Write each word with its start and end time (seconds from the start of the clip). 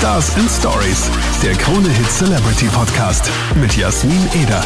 Stars 0.00 0.34
and 0.36 0.48
Stories, 0.48 1.10
der 1.42 1.52
Krone 1.52 1.90
Hit 1.90 2.06
Celebrity 2.06 2.64
Podcast 2.72 3.30
mit 3.60 3.76
Jasmin 3.76 4.16
Eder. 4.42 4.64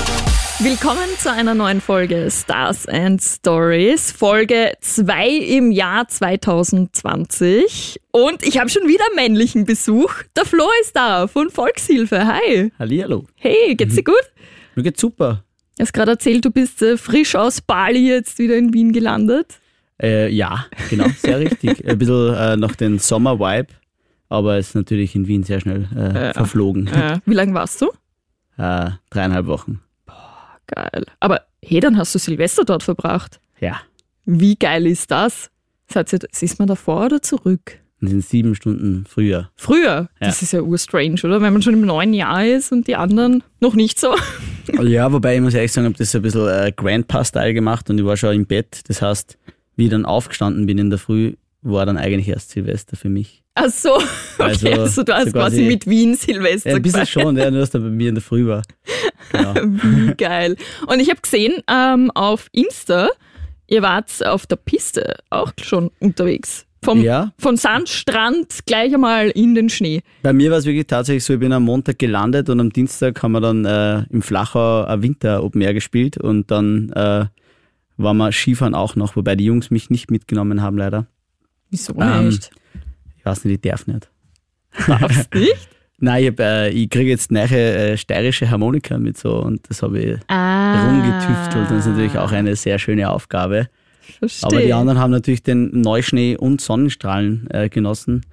Willkommen 0.61 1.09
zu 1.19 1.29
einer 1.29 1.55
neuen 1.55 1.81
Folge 1.81 2.29
Stars 2.31 2.87
and 2.87 3.21
Stories, 3.21 4.13
Folge 4.13 4.75
2 4.81 5.29
im 5.31 5.73
Jahr 5.73 6.07
2020. 6.07 8.01
Und 8.13 8.47
ich 8.47 8.61
habe 8.61 8.71
schon 8.71 8.87
wieder 8.87 9.03
männlichen 9.17 9.65
Besuch. 9.65 10.23
Der 10.37 10.45
Flo 10.45 10.69
ist 10.83 10.95
da 10.95 11.27
von 11.27 11.51
Volkshilfe. 11.51 12.29
Hi. 12.29 12.71
Hallihallo. 12.79 13.27
Hey, 13.35 13.75
geht's 13.75 13.97
dir 13.97 14.05
gut? 14.05 14.15
Mir 14.77 14.85
geht's 14.85 15.01
super. 15.01 15.43
Du 15.77 15.83
hast 15.83 15.93
gerade 15.93 16.13
erzählt, 16.13 16.45
du 16.45 16.53
bist 16.53 16.81
äh, 16.81 16.97
frisch 16.97 17.35
aus 17.35 17.61
Bali 17.61 18.09
jetzt 18.09 18.39
wieder 18.39 18.57
in 18.57 18.73
Wien 18.73 18.93
gelandet. 18.93 19.59
Äh, 20.01 20.29
ja, 20.29 20.67
genau, 20.91 21.07
sehr 21.19 21.41
richtig. 21.41 21.85
Ein 21.89 21.99
bisschen 21.99 22.35
äh, 22.35 22.57
noch 22.57 22.77
den 22.77 23.01
Sommer-Vibe, 23.01 23.73
aber 24.35 24.59
ist 24.59 24.75
natürlich 24.75 25.15
in 25.15 25.27
Wien 25.27 25.43
sehr 25.43 25.61
schnell 25.61 25.85
äh, 25.97 26.33
verflogen. 26.35 26.87
Äh, 26.89 27.21
wie 27.27 27.35
lange 27.35 27.55
warst 27.55 27.81
du? 27.81 27.87
Äh, 28.57 28.91
dreieinhalb 29.11 29.47
Wochen. 29.47 29.81
Geil. 30.67 31.05
Aber 31.21 31.43
hey, 31.63 31.81
dann 31.81 31.99
hast 31.99 32.15
du 32.15 32.19
Silvester 32.19 32.65
dort 32.65 32.83
verbracht. 32.83 33.41
Ja, 33.61 33.81
Wie 34.25 34.57
geil 34.57 34.87
ist 34.87 35.11
das? 35.11 35.51
Seid 35.91 36.13
ihr, 36.13 36.21
ist 36.41 36.59
man 36.59 36.69
davor 36.69 37.07
oder 37.07 37.23
zurück? 37.23 37.81
und 38.05 38.11
sind 38.11 38.25
sieben 38.25 38.55
Stunden 38.55 39.05
früher. 39.09 39.51
Früher. 39.57 40.09
Das 40.21 40.43
ist 40.43 40.53
ja 40.53 40.61
urstrange, 40.61 41.15
oder? 41.25 41.41
Wenn 41.41 41.53
man 41.55 41.63
schon 41.63 41.75
im 41.75 41.87
neuen 41.87 42.13
Jahr 42.13 42.45
ist 42.45 42.71
und 42.71 42.87
die 42.87 42.97
anderen 42.97 43.43
noch 43.61 43.75
nicht 43.75 43.99
so. 43.99 44.15
Ja, 44.83 45.13
wobei 45.13 45.37
ich 45.37 45.43
muss 45.43 45.53
ehrlich 45.53 45.73
sagen, 45.73 45.87
ich 45.87 45.91
habe 45.91 45.99
das 45.99 46.11
so 46.11 46.19
ein 46.19 46.23
bisschen 46.23 46.49
äh, 46.49 46.73
Grandpa-Style 46.75 47.53
gemacht 47.53 47.91
und 47.91 47.99
ich 47.99 48.05
war 48.07 48.17
schon 48.17 48.35
im 48.35 48.47
Bett. 48.47 48.81
Das 48.89 49.03
heißt, 49.03 49.37
wie 49.77 49.85
ich 49.85 49.91
dann 49.91 50.07
aufgestanden 50.07 50.65
bin 50.65 50.79
in 50.79 50.89
der 50.89 50.99
Früh, 50.99 51.35
war 51.65 51.85
dann 51.87 51.97
eigentlich 51.97 52.29
erst 52.29 52.51
Silvester 52.51 52.97
für 52.97 53.09
mich. 53.09 53.43
Ach 53.57 53.69
so, 53.71 53.95
okay. 54.39 54.39
Also, 54.39 54.69
Also, 54.69 55.03
du 55.03 55.13
hast 55.15 55.27
so 55.27 55.33
quasi 55.33 55.33
quasi- 55.33 55.63
mit 55.67 55.87
Wien 55.89 56.15
Silvester 56.15 56.71
Ja, 56.71 56.77
ein 56.77 56.83
bisschen 56.83 57.01
gefeiert. 57.01 57.09
schon, 57.27 57.37
ja, 57.37 57.51
nur 57.51 57.61
dass 57.61 57.71
da 57.71 57.79
bei 57.79 57.89
mir 57.89 58.09
in 58.11 58.15
der 58.15 58.23
Früh 58.23 58.47
war. 58.47 58.63
Genau. 59.33 59.55
Wie 59.65 60.15
geil. 60.15 60.57
Und 60.87 61.01
ich 61.01 61.11
habe 61.11 61.21
gesehen 61.21 61.55
ähm, 61.69 62.11
auf 62.13 62.49
Insta, 62.53 63.09
ihr 63.67 63.83
wart 63.83 64.25
auf 64.27 64.47
der 64.47 64.57
Piste 64.57 65.17
auch 65.31 65.53
schon 65.63 65.91
unterwegs. 66.01 66.67
Vom, 66.83 67.01
Ja. 67.03 67.33
Von 67.39 67.57
Sandstrand 67.57 68.67
gleich 68.67 68.93
einmal 68.93 69.31
in 69.31 69.55
den 69.55 69.71
Schnee. 69.71 70.03
Bei 70.23 70.35
mir 70.35 70.51
war 70.51 70.59
es 70.59 70.67
wirklich 70.67 70.87
tatsächlich 70.87 71.25
so, 71.25 71.33
ich 71.33 71.41
bin 71.41 71.51
am 71.55 71.63
Montag 71.65 71.99
gelandet 71.99 72.51
und 72.51 72.61
am 72.61 72.71
Dienstag 72.71 73.23
haben 73.23 73.33
wir 73.33 73.41
dann 73.41 73.65
äh, 73.65 74.05
im 74.11 74.21
Flachau 74.21 74.85
ein 74.85 75.03
Winter 75.03 75.43
Open 75.43 75.63
Air 75.63 75.73
gespielt 75.73 76.19
und 76.19 76.51
dann 76.51 76.91
äh, 76.91 77.25
waren 77.97 78.17
wir 78.19 78.33
Skifahren 78.33 78.75
auch 78.75 78.97
noch, 78.97 79.17
wobei 79.17 79.35
die 79.35 79.45
Jungs 79.47 79.71
mich 79.71 79.89
nicht 79.89 80.11
mitgenommen 80.11 80.61
haben 80.61 80.77
leider. 80.77 81.07
Wieso 81.75 81.95
Ähm, 82.01 82.27
nicht? 82.29 82.51
Ich 83.19 83.25
weiß 83.25 83.45
nicht, 83.45 83.65
ich 83.65 83.71
darf 83.71 83.87
nicht. 83.87 84.09
Darfst 84.87 85.35
nicht? 85.35 85.69
Nein, 85.99 86.23
ich, 86.23 86.29
hab, 86.31 86.41
äh, 86.41 86.69
ich 86.71 86.91
kriege 86.91 87.11
jetzt 87.11 87.31
neue 87.31 87.49
äh, 87.49 87.97
steirische 87.97 88.51
Harmonika 88.51 88.99
mit 88.99 89.17
so 89.17 89.37
und 89.43 89.69
das 89.69 89.83
habe 89.83 89.99
ich 90.01 90.19
Ah, 90.29 90.87
rumgetüftelt. 90.89 91.71
Das 91.71 91.79
ist 91.87 91.87
natürlich 91.87 92.19
auch 92.19 92.33
eine 92.33 92.55
sehr 92.57 92.79
schöne 92.79 93.11
Aufgabe. 93.11 93.69
Verstehe. 94.19 94.47
Aber 94.47 94.61
die 94.61 94.73
anderen 94.73 94.99
haben 94.99 95.11
natürlich 95.13 95.43
den 95.43 95.81
Neuschnee 95.81 96.37
und 96.37 96.61
Sonnenstrahlen 96.61 97.49
äh, 97.51 97.69
genossen. 97.69 98.27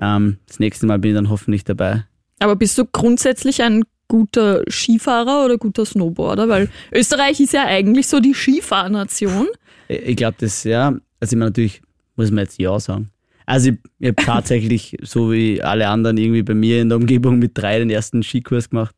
Ähm, 0.00 0.38
das 0.46 0.58
nächste 0.58 0.86
Mal 0.86 0.98
bin 0.98 1.12
ich 1.12 1.16
dann 1.16 1.28
hoffentlich 1.30 1.64
dabei. 1.64 2.04
Aber 2.40 2.56
bist 2.56 2.76
du 2.78 2.84
grundsätzlich 2.84 3.62
ein 3.62 3.84
guter 4.08 4.62
Skifahrer 4.68 5.44
oder 5.44 5.56
guter 5.56 5.84
Snowboarder? 5.84 6.48
Weil 6.48 6.68
Österreich 6.92 7.38
ist 7.38 7.52
ja 7.52 7.64
eigentlich 7.64 8.08
so 8.08 8.18
die 8.20 8.34
Skifahrnation. 8.34 9.46
Ich 9.88 10.00
ich 10.08 10.16
glaube, 10.16 10.36
das, 10.40 10.64
ja, 10.64 10.88
also 11.20 11.32
ich 11.34 11.38
meine, 11.38 11.50
natürlich 11.50 11.80
muss 12.16 12.30
man 12.30 12.44
jetzt 12.44 12.58
Ja 12.60 12.78
sagen. 12.80 13.10
Also 13.46 13.70
ich, 13.70 13.76
ich 13.98 14.08
habe 14.08 14.22
tatsächlich, 14.24 14.96
so 15.02 15.32
wie 15.32 15.62
alle 15.62 15.88
anderen 15.88 16.16
irgendwie 16.16 16.42
bei 16.42 16.54
mir 16.54 16.80
in 16.80 16.88
der 16.88 16.96
Umgebung 16.98 17.38
mit 17.38 17.52
drei 17.54 17.78
den 17.78 17.90
ersten 17.90 18.22
Skikurs 18.22 18.70
gemacht, 18.70 18.94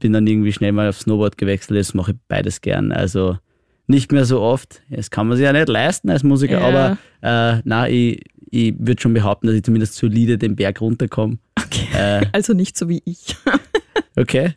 bin 0.00 0.12
dann 0.12 0.26
irgendwie 0.26 0.52
schnell 0.52 0.72
mal 0.72 0.88
auf 0.88 0.98
Snowboard 1.00 1.38
gewechselt, 1.38 1.76
jetzt 1.78 1.94
mache 1.94 2.12
ich 2.12 2.18
beides 2.28 2.60
gern. 2.60 2.92
Also 2.92 3.38
nicht 3.86 4.12
mehr 4.12 4.24
so 4.26 4.40
oft, 4.40 4.82
das 4.90 5.10
kann 5.10 5.28
man 5.28 5.36
sich 5.38 5.44
ja 5.44 5.52
nicht 5.52 5.68
leisten 5.68 6.10
als 6.10 6.22
Musiker, 6.22 6.60
Ja. 6.60 6.98
aber 7.22 7.56
äh, 7.56 7.62
nein, 7.64 7.92
ich, 7.92 8.22
ich 8.50 8.74
würde 8.78 9.00
schon 9.00 9.14
behaupten, 9.14 9.46
dass 9.46 9.56
ich 9.56 9.62
zumindest 9.62 9.94
solide 9.94 10.36
den 10.36 10.56
Berg 10.56 10.80
runterkomme. 10.82 11.38
Okay. 11.58 11.86
Äh, 11.96 12.26
Also 12.32 12.52
nicht 12.52 12.76
so 12.76 12.88
wie 12.88 13.02
ich. 13.06 13.34
okay, 14.18 14.54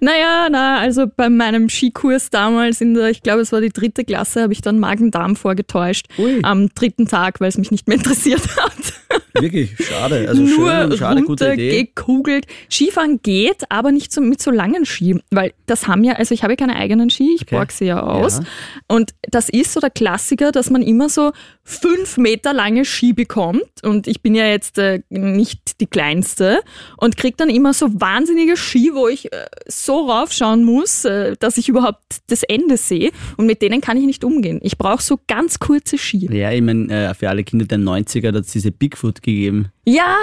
Naja, 0.00 0.48
na, 0.50 0.78
also 0.78 1.06
bei 1.06 1.28
meinem 1.28 1.68
Skikurs 1.68 2.30
damals 2.30 2.80
in 2.80 2.94
der, 2.94 3.10
ich 3.10 3.22
glaube, 3.22 3.42
es 3.42 3.52
war 3.52 3.60
die 3.60 3.68
dritte 3.68 4.04
Klasse, 4.04 4.42
habe 4.42 4.52
ich 4.52 4.60
dann 4.60 4.78
Magen-Darm 4.78 5.36
vorgetäuscht. 5.36 6.06
Ui. 6.18 6.40
Am 6.42 6.68
dritten 6.70 7.06
Tag, 7.06 7.40
weil 7.40 7.48
es 7.48 7.58
mich 7.58 7.70
nicht 7.70 7.88
mehr 7.88 7.96
interessiert 7.98 8.42
hat. 8.56 9.21
Wirklich 9.34 9.74
schade. 9.78 10.26
Also 10.28 10.42
Nur 10.42 10.70
schön 10.70 10.96
schade, 10.98 11.22
gute 11.22 11.52
Idee. 11.52 11.84
gekugelt. 11.84 12.46
Skifahren 12.70 13.20
geht, 13.22 13.64
aber 13.70 13.92
nicht 13.92 14.12
so, 14.12 14.20
mit 14.20 14.40
so 14.42 14.50
langen 14.50 14.84
Ski, 14.86 15.18
weil 15.30 15.52
das 15.66 15.86
haben 15.88 16.04
ja, 16.04 16.14
also 16.14 16.34
ich 16.34 16.42
habe 16.42 16.52
ja 16.52 16.56
keine 16.56 16.76
eigenen 16.76 17.10
Ski, 17.10 17.34
ich 17.34 17.42
Okay. 17.42 17.56
borg 17.56 17.72
sie 17.72 17.86
ja 17.86 18.02
aus. 18.02 18.38
Ja. 18.38 18.44
Und 18.88 19.12
das 19.22 19.48
ist 19.48 19.72
so 19.72 19.80
der 19.80 19.90
Klassiker, 19.90 20.52
dass 20.52 20.70
man 20.70 20.82
immer 20.82 21.08
so 21.08 21.32
fünf 21.64 22.16
Meter 22.16 22.52
lange 22.52 22.84
Ski 22.84 23.12
bekommt. 23.12 23.62
Und 23.82 24.06
ich 24.06 24.22
bin 24.22 24.34
ja 24.34 24.46
jetzt 24.46 24.78
äh, 24.78 25.00
nicht 25.08 25.80
die 25.80 25.86
kleinste 25.86 26.60
und 26.96 27.16
krieg 27.16 27.36
dann 27.36 27.48
immer 27.50 27.72
so 27.72 27.88
wahnsinnige 28.00 28.56
Ski, 28.56 28.90
wo 28.94 29.08
ich 29.08 29.32
äh, 29.32 29.46
so 29.66 30.08
raufschauen 30.10 30.64
muss, 30.64 31.04
äh, 31.04 31.36
dass 31.38 31.56
ich 31.58 31.68
überhaupt 31.68 32.02
das 32.28 32.42
Ende 32.42 32.76
sehe. 32.76 33.10
Und 33.36 33.46
mit 33.46 33.62
denen 33.62 33.80
kann 33.80 33.96
ich 33.96 34.04
nicht 34.06 34.24
umgehen. 34.24 34.60
Ich 34.62 34.78
brauche 34.78 35.02
so 35.02 35.18
ganz 35.26 35.58
kurze 35.58 35.98
Ski. 35.98 36.28
Ja, 36.32 36.50
ich 36.52 36.62
meine, 36.62 36.92
äh, 37.10 37.14
für 37.14 37.28
alle 37.28 37.44
Kinder 37.44 37.64
der 37.64 37.78
90er 37.78 38.28
hat 38.28 38.34
es 38.36 38.52
diese 38.52 38.70
Bigfoot 38.72 39.21
gegeben. 39.22 39.68
Ja, 39.84 40.16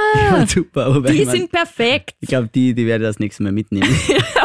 Super, 0.48 0.86
aber 0.86 1.12
die 1.12 1.26
sind 1.26 1.52
perfekt. 1.52 2.16
Ich 2.22 2.30
glaube, 2.30 2.48
die, 2.48 2.74
die 2.74 2.88
werde 2.88 3.04
ich 3.04 3.10
das 3.10 3.20
nächste 3.20 3.44
Mal 3.44 3.52
mitnehmen. 3.52 3.94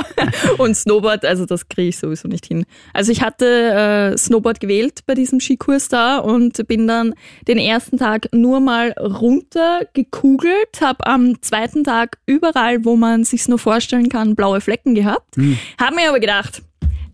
Und 0.59 0.77
Snowboard, 0.77 1.25
also 1.25 1.47
das 1.47 1.69
kriege 1.69 1.91
ich 1.91 1.99
sowieso 1.99 2.27
nicht 2.27 2.47
hin. 2.47 2.65
Also 2.93 3.13
ich 3.13 3.23
hatte 3.23 4.13
äh, 4.15 4.19
Snowboard 4.19 4.59
gewählt 4.59 5.03
bei 5.07 5.15
diesem 5.15 5.39
Skikurs 5.39 5.89
da 5.89 6.19
und 6.19 6.67
bin 6.67 6.89
dann 6.89 7.15
den 7.47 7.59
ersten 7.59 7.97
Tag 7.97 8.29
nur 8.33 8.59
mal 8.59 8.91
runter 8.99 9.83
gekugelt, 9.93 10.81
habe 10.81 11.07
am 11.07 11.41
zweiten 11.43 11.85
Tag 11.85 12.19
überall, 12.27 12.85
wo 12.85 12.97
man 12.97 13.23
sich's 13.23 13.47
nur 13.47 13.61
vorstellen 13.61 14.09
kann, 14.09 14.35
blaue 14.35 14.61
Flecken 14.61 14.97
gehabt. 14.97 15.37
Hab 15.79 15.95
mir 15.95 16.09
aber 16.09 16.19
gedacht, 16.19 16.63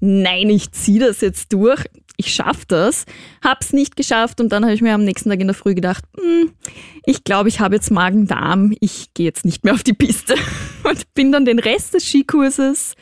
nein, 0.01 0.49
ich 0.51 0.73
ziehe 0.73 1.01
das 1.01 1.21
jetzt 1.21 1.53
durch. 1.53 1.85
Ich 2.21 2.35
schaff 2.35 2.67
das, 2.67 3.07
hab's 3.43 3.73
nicht 3.73 3.97
geschafft 3.97 4.41
und 4.43 4.51
dann 4.51 4.63
habe 4.65 4.75
ich 4.75 4.83
mir 4.83 4.93
am 4.95 5.05
nächsten 5.05 5.31
Tag 5.31 5.41
in 5.41 5.47
der 5.47 5.55
Früh 5.55 5.75
gedacht, 5.75 6.05
hm, 6.19 6.51
ich 7.07 7.25
glaube, 7.25 7.49
ich 7.49 7.61
habe 7.61 7.75
jetzt 7.77 7.91
Magen-Darm, 7.91 8.75
ich 8.81 9.15
gehe 9.15 9.25
jetzt 9.25 9.47
nicht 9.47 9.65
mehr 9.65 9.73
auf 9.73 9.83
die 9.83 9.95
Piste 9.95 10.35
und 10.85 11.13
bin 11.15 11.33
dann 11.33 11.47
den 11.47 11.59
Rest 11.59 11.95
des 11.95 12.05
Skikurses 12.07 12.95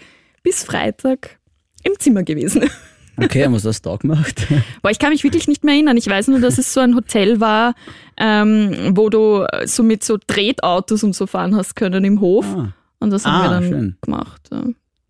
bis 0.45 0.63
Freitag 0.63 1.39
im 1.83 1.93
Zimmer 1.99 2.23
gewesen. 2.23 2.71
Okay, 3.21 3.45
haben 3.45 3.51
wir 3.53 3.61
das 3.61 3.83
da 3.83 3.97
gemacht? 3.97 4.47
Boah, 4.83 4.93
ich 4.93 5.01
kann 5.01 5.11
mich 5.11 5.25
wirklich 5.25 5.49
nicht 5.49 5.65
mehr 5.65 5.75
erinnern. 5.75 5.97
Ich 5.97 6.07
weiß 6.09 6.29
nur, 6.29 6.39
dass 6.39 6.57
es 6.57 6.73
so 6.73 6.79
ein 6.79 6.95
Hotel 6.95 7.41
war, 7.41 7.75
ähm, 8.17 8.93
wo 8.97 9.09
du 9.09 9.45
so 9.65 9.83
mit 9.83 10.05
so 10.05 10.19
Tretautos 10.19 11.03
und 11.03 11.17
so 11.17 11.27
fahren 11.27 11.57
hast 11.57 11.75
können 11.75 12.05
im 12.05 12.21
Hof. 12.21 12.47
Ah. 12.47 12.73
Und 13.01 13.11
das 13.11 13.25
haben 13.25 13.35
Ah, 13.35 13.43
wir 13.43 13.51
dann 13.51 13.69
schön. 13.69 13.97
gemacht. 14.03 14.43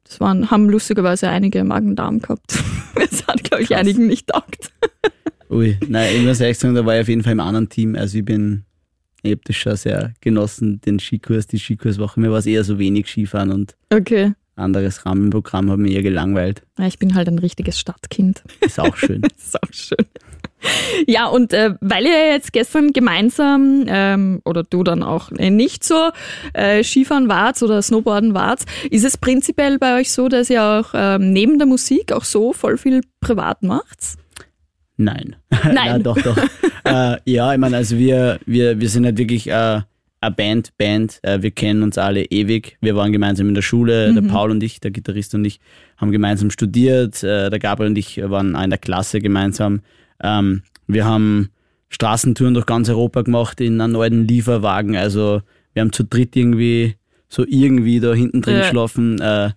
Das 0.05 0.21
waren, 0.21 0.51
haben 0.51 0.71
lustigerweise 0.71 1.29
einige 1.29 1.63
Magen-Darm 1.65 2.21
gehabt. 2.23 2.55
Das 2.99 3.27
hat, 3.27 3.45
glaube 3.45 3.63
ich, 3.63 3.69
Krass. 3.69 3.81
einigen 3.81 4.07
nicht 4.07 4.27
taugt. 4.29 4.71
Ui, 5.51 5.77
nein, 5.89 6.15
ich 6.17 6.23
muss 6.23 6.41
ehrlich 6.41 6.59
sagen, 6.59 6.75
da 6.75 6.85
war 6.85 6.95
ich 6.97 7.03
auf 7.03 7.09
jeden 7.09 7.23
Fall 7.23 7.33
im 7.33 7.41
anderen 7.41 7.69
Team. 7.69 7.95
Also 7.97 8.19
ich 8.19 8.25
bin, 8.25 8.65
ich 9.23 9.31
habe 9.33 9.41
das 9.45 9.57
schon 9.57 9.77
sehr 9.77 10.13
genossen, 10.21 10.81
den 10.83 10.99
Skikurs, 11.01 11.47
die 11.47 11.59
Skikurswoche. 11.59 12.21
Mir 12.21 12.31
war 12.31 12.39
es 12.39 12.47
eher 12.47 12.65
so 12.65 12.79
wenig 12.79 13.07
Skifahren 13.09 13.51
und 13.51 13.75
Okay. 13.93 14.33
anderes 14.57 15.07
Rahmenprogramm 15.07 15.71
hat 15.71 15.79
mich 15.79 15.93
eher 15.95 16.03
gelangweilt. 16.03 16.63
Ja, 16.79 16.87
ich 16.87 16.99
bin 16.99 17.15
halt 17.15 17.29
ein 17.29 17.39
richtiges 17.39 17.81
Stadtkind. 17.81 18.43
Ist 18.61 18.79
auch 18.79 18.97
schön. 18.97 19.23
Ist 19.39 19.63
auch 19.63 19.73
schön. 19.73 20.05
Ja, 21.07 21.27
und 21.27 21.53
äh, 21.53 21.75
weil 21.81 22.05
ihr 22.05 22.33
jetzt 22.33 22.53
gestern 22.53 22.93
gemeinsam 22.93 23.85
ähm, 23.87 24.41
oder 24.45 24.65
du 24.65 24.83
dann 24.83 25.03
auch 25.03 25.31
äh, 25.33 25.51
nicht 25.51 25.85
so 25.85 26.11
äh, 26.53 26.83
Skifahren 26.83 27.29
wart 27.29 27.63
oder 27.63 27.81
Snowboarden 27.81 28.35
wart, 28.35 28.63
ist 28.91 29.05
es 29.05 29.17
prinzipiell 29.17 29.79
bei 29.79 30.01
euch 30.01 30.11
so, 30.13 30.29
dass 30.29 30.51
ihr 30.51 30.63
auch 30.63 30.91
ähm, 30.95 31.33
neben 31.33 31.59
der 31.59 31.67
Musik 31.67 32.13
auch 32.13 32.25
so 32.25 32.53
voll 32.53 32.79
viel 32.79 33.03
privat 33.21 33.63
macht? 33.63 34.19
Nein. 34.97 35.37
Nein. 35.73 36.03
doch, 36.03 36.21
doch. 36.21 36.37
äh, 36.85 37.17
ja, 37.25 37.53
ich 37.53 37.59
meine, 37.59 37.77
also 37.77 37.97
wir, 37.97 38.41
wir, 38.47 38.81
wir 38.81 38.89
sind 38.89 39.05
halt 39.05 39.19
wirklich 39.19 39.49
äh, 39.49 39.81
eine 40.21 40.35
Band, 40.35 40.77
Band. 40.77 41.21
Äh, 41.23 41.43
wir 41.43 41.53
kennen 41.53 41.85
uns 41.85 41.97
alle 41.97 42.25
ewig. 42.25 42.77
Wir 42.81 42.97
waren 42.97 43.13
gemeinsam 43.13 43.49
in 43.49 43.55
der 43.55 43.63
Schule. 43.63 44.13
Der 44.13 44.23
Paul 44.23 44.51
und 44.51 44.63
ich, 44.65 44.81
der 44.81 44.91
Gitarrist 44.91 45.35
und 45.35 45.45
ich, 45.45 45.61
haben 45.97 46.11
gemeinsam 46.11 46.51
studiert. 46.51 47.23
Der 47.23 47.57
Gabriel 47.59 47.91
und 47.91 47.99
ich 47.99 48.21
waren 48.21 48.57
auch 48.57 48.63
in 48.65 48.71
der 48.71 48.79
Klasse 48.79 49.21
gemeinsam. 49.21 49.83
Ähm, 50.23 50.63
wir 50.87 51.05
haben 51.05 51.49
Straßentouren 51.91 52.55
durch 52.55 52.67
ganz 52.67 52.89
Europa 52.89 53.23
gemacht 53.23 53.61
in 53.61 53.81
einem 53.81 53.97
alten 53.97 54.27
Lieferwagen. 54.27 54.97
Also 54.97 55.43
wir 55.73 55.83
haben 55.83 55.93
zu 55.93 56.05
dritt 56.05 56.37
irgendwie 56.37 56.95
so 57.29 57.45
irgendwie 57.47 58.01
da 58.01 58.15
hinten 58.15 58.43
drin 58.43 58.57
Ja. 58.57 58.61
geschlafen. 58.63 59.21
Äh, 59.21 59.51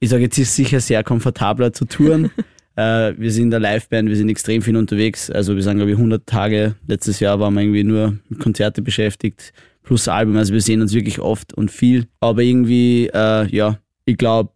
ich 0.00 0.10
sage 0.10 0.24
jetzt, 0.24 0.38
ist 0.38 0.54
sicher 0.54 0.80
sehr 0.80 1.02
komfortabler 1.02 1.72
zu 1.72 1.84
touren. 1.86 2.30
äh, 2.76 3.14
wir 3.16 3.30
sind 3.32 3.54
eine 3.54 3.64
Liveband, 3.66 4.08
wir 4.08 4.16
sind 4.16 4.28
extrem 4.28 4.62
viel 4.62 4.76
unterwegs. 4.76 5.30
Also 5.30 5.54
wir 5.56 5.62
sind, 5.62 5.76
glaube 5.76 5.90
ich, 5.92 5.96
100 5.96 6.26
Tage. 6.26 6.74
Letztes 6.86 7.20
Jahr 7.20 7.40
waren 7.40 7.54
wir 7.54 7.62
irgendwie 7.62 7.84
nur 7.84 8.16
mit 8.28 8.38
Konzerte 8.40 8.82
beschäftigt. 8.82 9.52
plus 9.82 10.08
Album. 10.08 10.36
Also 10.36 10.52
wir 10.52 10.60
sehen 10.60 10.80
uns 10.82 10.92
wirklich 10.92 11.20
oft 11.20 11.54
und 11.54 11.70
viel. 11.70 12.06
Aber 12.20 12.42
irgendwie, 12.42 13.06
äh, 13.14 13.46
ja, 13.54 13.78
ich 14.04 14.16
glaube, 14.18 14.50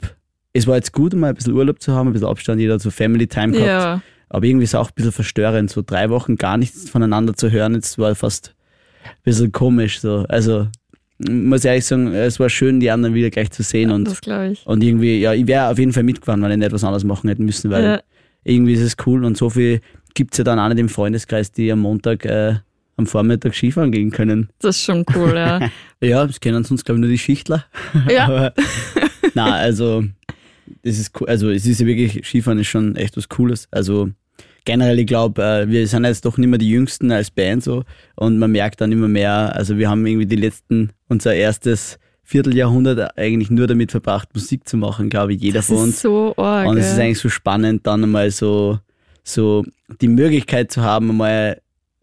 es 0.53 0.67
war 0.67 0.75
jetzt 0.77 0.93
gut, 0.93 1.15
mal 1.15 1.29
ein 1.29 1.35
bisschen 1.37 1.55
Urlaub 1.55 1.81
zu 1.81 1.93
haben, 1.93 2.09
ein 2.09 2.13
bisschen 2.13 2.29
Abstand, 2.29 2.61
jeder 2.61 2.79
so 2.81 2.91
Family 2.91 3.29
Time 3.29 3.53
gehabt. 3.53 3.67
Ja. 3.69 4.03
Aber 4.31 4.45
irgendwie 4.47 4.65
ist 4.65 4.71
es 4.71 4.75
auch 4.77 4.89
ein 4.89 4.95
bisschen 4.95 5.13
verstörend, 5.13 5.71
so 5.71 5.83
drei 5.85 6.09
Wochen 6.09 6.37
gar 6.37 6.57
nichts 6.57 6.89
voneinander 6.89 7.35
zu 7.35 7.51
hören. 7.51 7.75
Jetzt 7.75 7.99
war 7.99 8.15
fast 8.15 8.55
ein 9.05 9.11
bisschen 9.25 9.53
komisch. 9.53 10.01
So. 10.01 10.25
Also 10.29 10.69
muss 11.29 11.65
ehrlich 11.67 11.85
sagen, 11.85 12.15
es 12.15 12.41
war 12.41 12.49
schön, 12.49 12.81
die 12.81 12.91
anderen 12.91 13.15
wieder 13.15 13.29
gleich 13.31 13.51
zu 13.51 13.63
sehen. 13.63 13.91
und, 13.91 14.07
das 14.09 14.21
glaube 14.23 14.53
ich. 14.53 14.67
und 14.67 14.83
irgendwie, 14.83 15.21
ja, 15.21 15.35
ich 15.35 15.47
wäre 15.47 15.69
auf 15.69 15.79
jeden 15.79 15.93
Fall 15.93 16.03
mitgefahren, 16.05 16.41
wenn 16.43 16.51
ich 16.53 16.57
nicht 16.57 16.67
etwas 16.69 16.85
anderes 16.85 17.05
machen 17.05 17.29
hätte 17.29 17.43
müssen, 17.43 17.71
weil 17.71 17.85
Ja. 17.85 18.01
irgendwie 18.45 18.73
ist 18.73 18.81
es 18.81 18.97
cool 19.05 19.25
und 19.25 19.37
so 19.37 19.51
viel 19.51 19.81
gibt 20.15 20.33
es 20.35 20.39
ja 20.39 20.45
dann 20.45 20.59
auch 20.59 20.69
nicht 20.69 20.79
im 20.79 20.89
Freundeskreis, 20.89 21.53
die 21.53 21.71
am 21.71 21.81
Montag 21.81 22.25
äh, 22.25 22.55
am 22.97 23.07
Vormittag 23.07 23.55
Skifahren 23.55 23.93
gehen 23.93 24.11
können. 24.11 24.49
Das 24.61 24.77
ist 24.77 24.85
schon 24.85 25.05
cool, 25.15 25.35
ja. 25.35 25.61
Ja, 26.03 26.27
das 26.27 26.41
kennen 26.41 26.65
sonst, 26.65 26.85
glaube 26.85 26.99
ich, 26.99 27.01
nur 27.01 27.11
die 27.11 27.19
Schichtler. 27.19 27.65
ja. 28.09 28.25
Aber, 28.29 28.55
na, 29.35 29.53
also, 29.55 30.05
das 30.83 30.99
ist 30.99 31.19
cool. 31.21 31.29
Also, 31.29 31.51
es 31.51 31.67
ist 31.67 31.81
ja 31.81 31.87
wirklich, 31.87 32.25
Skifahren 32.27 32.59
ist 32.59 32.69
schon 32.69 32.97
echt 32.97 33.17
was 33.19 33.29
Cooles. 33.29 33.69
Also, 33.71 34.11
generell, 34.65 34.99
ich 34.99 35.07
glaube, 35.07 35.43
äh, 35.43 35.69
wir 35.69 35.87
sind 35.87 36.05
jetzt 36.05 36.25
doch 36.25 36.37
nicht 36.39 36.49
mehr 36.49 36.59
die 36.59 36.71
Jüngsten 36.71 37.11
als 37.13 37.31
Band 37.31 37.63
so 37.65 37.85
und 38.17 38.39
man 38.39 38.51
merkt 38.53 38.81
dann 38.81 38.93
immer 38.93 39.09
mehr, 39.09 39.55
also, 39.55 39.79
wir 39.79 39.89
haben 39.89 40.05
irgendwie 40.07 40.27
die 40.27 40.37
letzten, 40.37 40.91
unser 41.09 41.35
erstes 41.35 41.99
Vierteljahrhundert 42.23 43.19
eigentlich 43.19 43.51
nur 43.51 43.67
damit 43.67 43.91
verbracht, 43.91 44.29
Musik 44.35 44.69
zu 44.69 44.77
machen, 44.77 45.09
glaube 45.11 45.35
ich, 45.35 45.41
jeder 45.43 45.59
Das 45.59 45.67
von 45.67 45.77
uns. 45.79 45.95
ist 45.97 46.03
so 46.03 46.35
arg. 46.37 46.69
Und 46.69 46.77
es 46.79 46.93
ist 46.93 46.99
eigentlich 46.99 47.19
so 47.19 47.29
spannend, 47.29 47.87
dann 47.87 48.05
einmal 48.05 48.31
so, 48.31 48.79
so 49.25 49.65
die 50.01 50.07
Möglichkeit 50.09 50.71
zu 50.71 50.81
haben, 50.83 51.11
einmal 51.11 51.61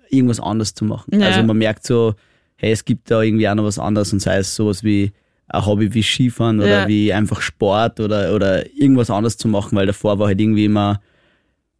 irgendwas 0.09 0.39
anderes 0.41 0.73
zu 0.73 0.83
machen. 0.85 1.17
Ja. 1.19 1.27
Also 1.27 1.43
man 1.43 1.57
merkt 1.57 1.85
so, 1.85 2.13
hey, 2.57 2.71
es 2.71 2.83
gibt 2.83 3.09
da 3.09 3.21
irgendwie 3.21 3.47
auch 3.47 3.55
noch 3.55 3.63
was 3.63 3.79
anderes 3.79 4.11
und 4.11 4.19
sei 4.19 4.37
es 4.37 4.53
sowas 4.53 4.83
wie 4.83 5.11
ein 5.47 5.65
Hobby 5.65 5.93
wie 5.93 6.03
Skifahren 6.03 6.59
oder 6.59 6.81
Ja. 6.81 6.87
wie 6.89 7.13
einfach 7.13 7.39
Sport 7.39 8.01
oder, 8.01 8.33
oder 8.35 8.65
irgendwas 8.75 9.09
anderes 9.09 9.37
zu 9.37 9.47
machen, 9.47 9.77
weil 9.77 9.85
davor 9.85 10.19
war 10.19 10.27
halt 10.27 10.41
irgendwie 10.41 10.65
immer, 10.65 10.99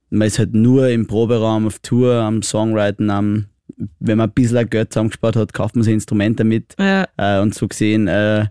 man 0.10 0.28
ist 0.28 0.40
halt 0.40 0.54
nur 0.54 0.90
im 0.90 1.08
Proberaum, 1.08 1.68
auf 1.68 1.80
Tour, 1.80 2.14
am 2.16 2.42
Songwriten, 2.42 3.10
am, 3.10 3.46
wenn 4.00 4.18
man 4.18 4.30
ein 4.30 4.34
bisschen 4.34 4.70
Geld 4.70 4.94
zusammengespart 4.94 5.36
hat, 5.36 5.54
kauft 5.54 5.76
man 5.76 5.84
sich 5.84 5.94
Instrumente 5.94 6.44
mit. 6.44 6.76
ja. 6.80 7.08
Äh, 7.18 7.42
und 7.42 7.54
so 7.54 7.68
gesehen, 7.68 8.08
äh, 8.08 8.46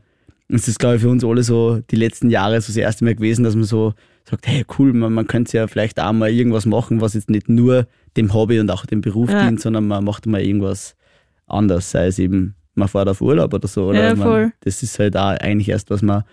ist 0.48 0.68
das, 0.68 0.78
glaube 0.78 0.96
ich, 0.96 1.02
für 1.02 1.08
uns 1.08 1.24
alle 1.24 1.42
so 1.42 1.80
die 1.90 1.96
letzten 1.96 2.30
Jahre 2.30 2.60
so 2.60 2.68
das 2.68 2.76
erste 2.76 3.04
Mal 3.04 3.14
gewesen, 3.16 3.42
dass 3.42 3.54
man 3.56 3.64
so 3.64 3.94
sagt, 4.28 4.46
hey, 4.46 4.64
cool, 4.78 4.92
man, 4.92 5.12
man 5.12 5.26
könnte 5.26 5.56
ja 5.56 5.66
vielleicht 5.66 5.98
auch 6.00 6.12
mal 6.12 6.30
irgendwas 6.30 6.66
machen, 6.66 7.00
was 7.00 7.14
jetzt 7.14 7.30
nicht 7.30 7.48
nur 7.48 7.86
dem 8.16 8.32
Hobby 8.32 8.60
und 8.60 8.70
auch 8.70 8.86
dem 8.86 9.00
Beruf 9.00 9.30
Ja. 9.30 9.42
dient, 9.44 9.60
sondern 9.60 9.86
man 9.88 10.04
macht 10.04 10.26
mal 10.26 10.40
irgendwas 10.40 10.96
anders, 11.46 11.90
sei 11.90 12.06
es 12.08 12.18
eben, 12.18 12.54
man 12.74 12.88
fährt 12.88 13.08
auf 13.08 13.20
Urlaub 13.20 13.54
oder 13.54 13.66
so. 13.68 13.86
Oder 13.88 14.08
Ja, 14.08 14.14
man. 14.14 14.52
Das 14.60 14.82
ist 14.82 14.98
halt 14.98 15.16
auch 15.16 15.30
eigentlich 15.38 15.68
erst, 15.68 15.90
was 15.90 16.02
wir 16.02 16.24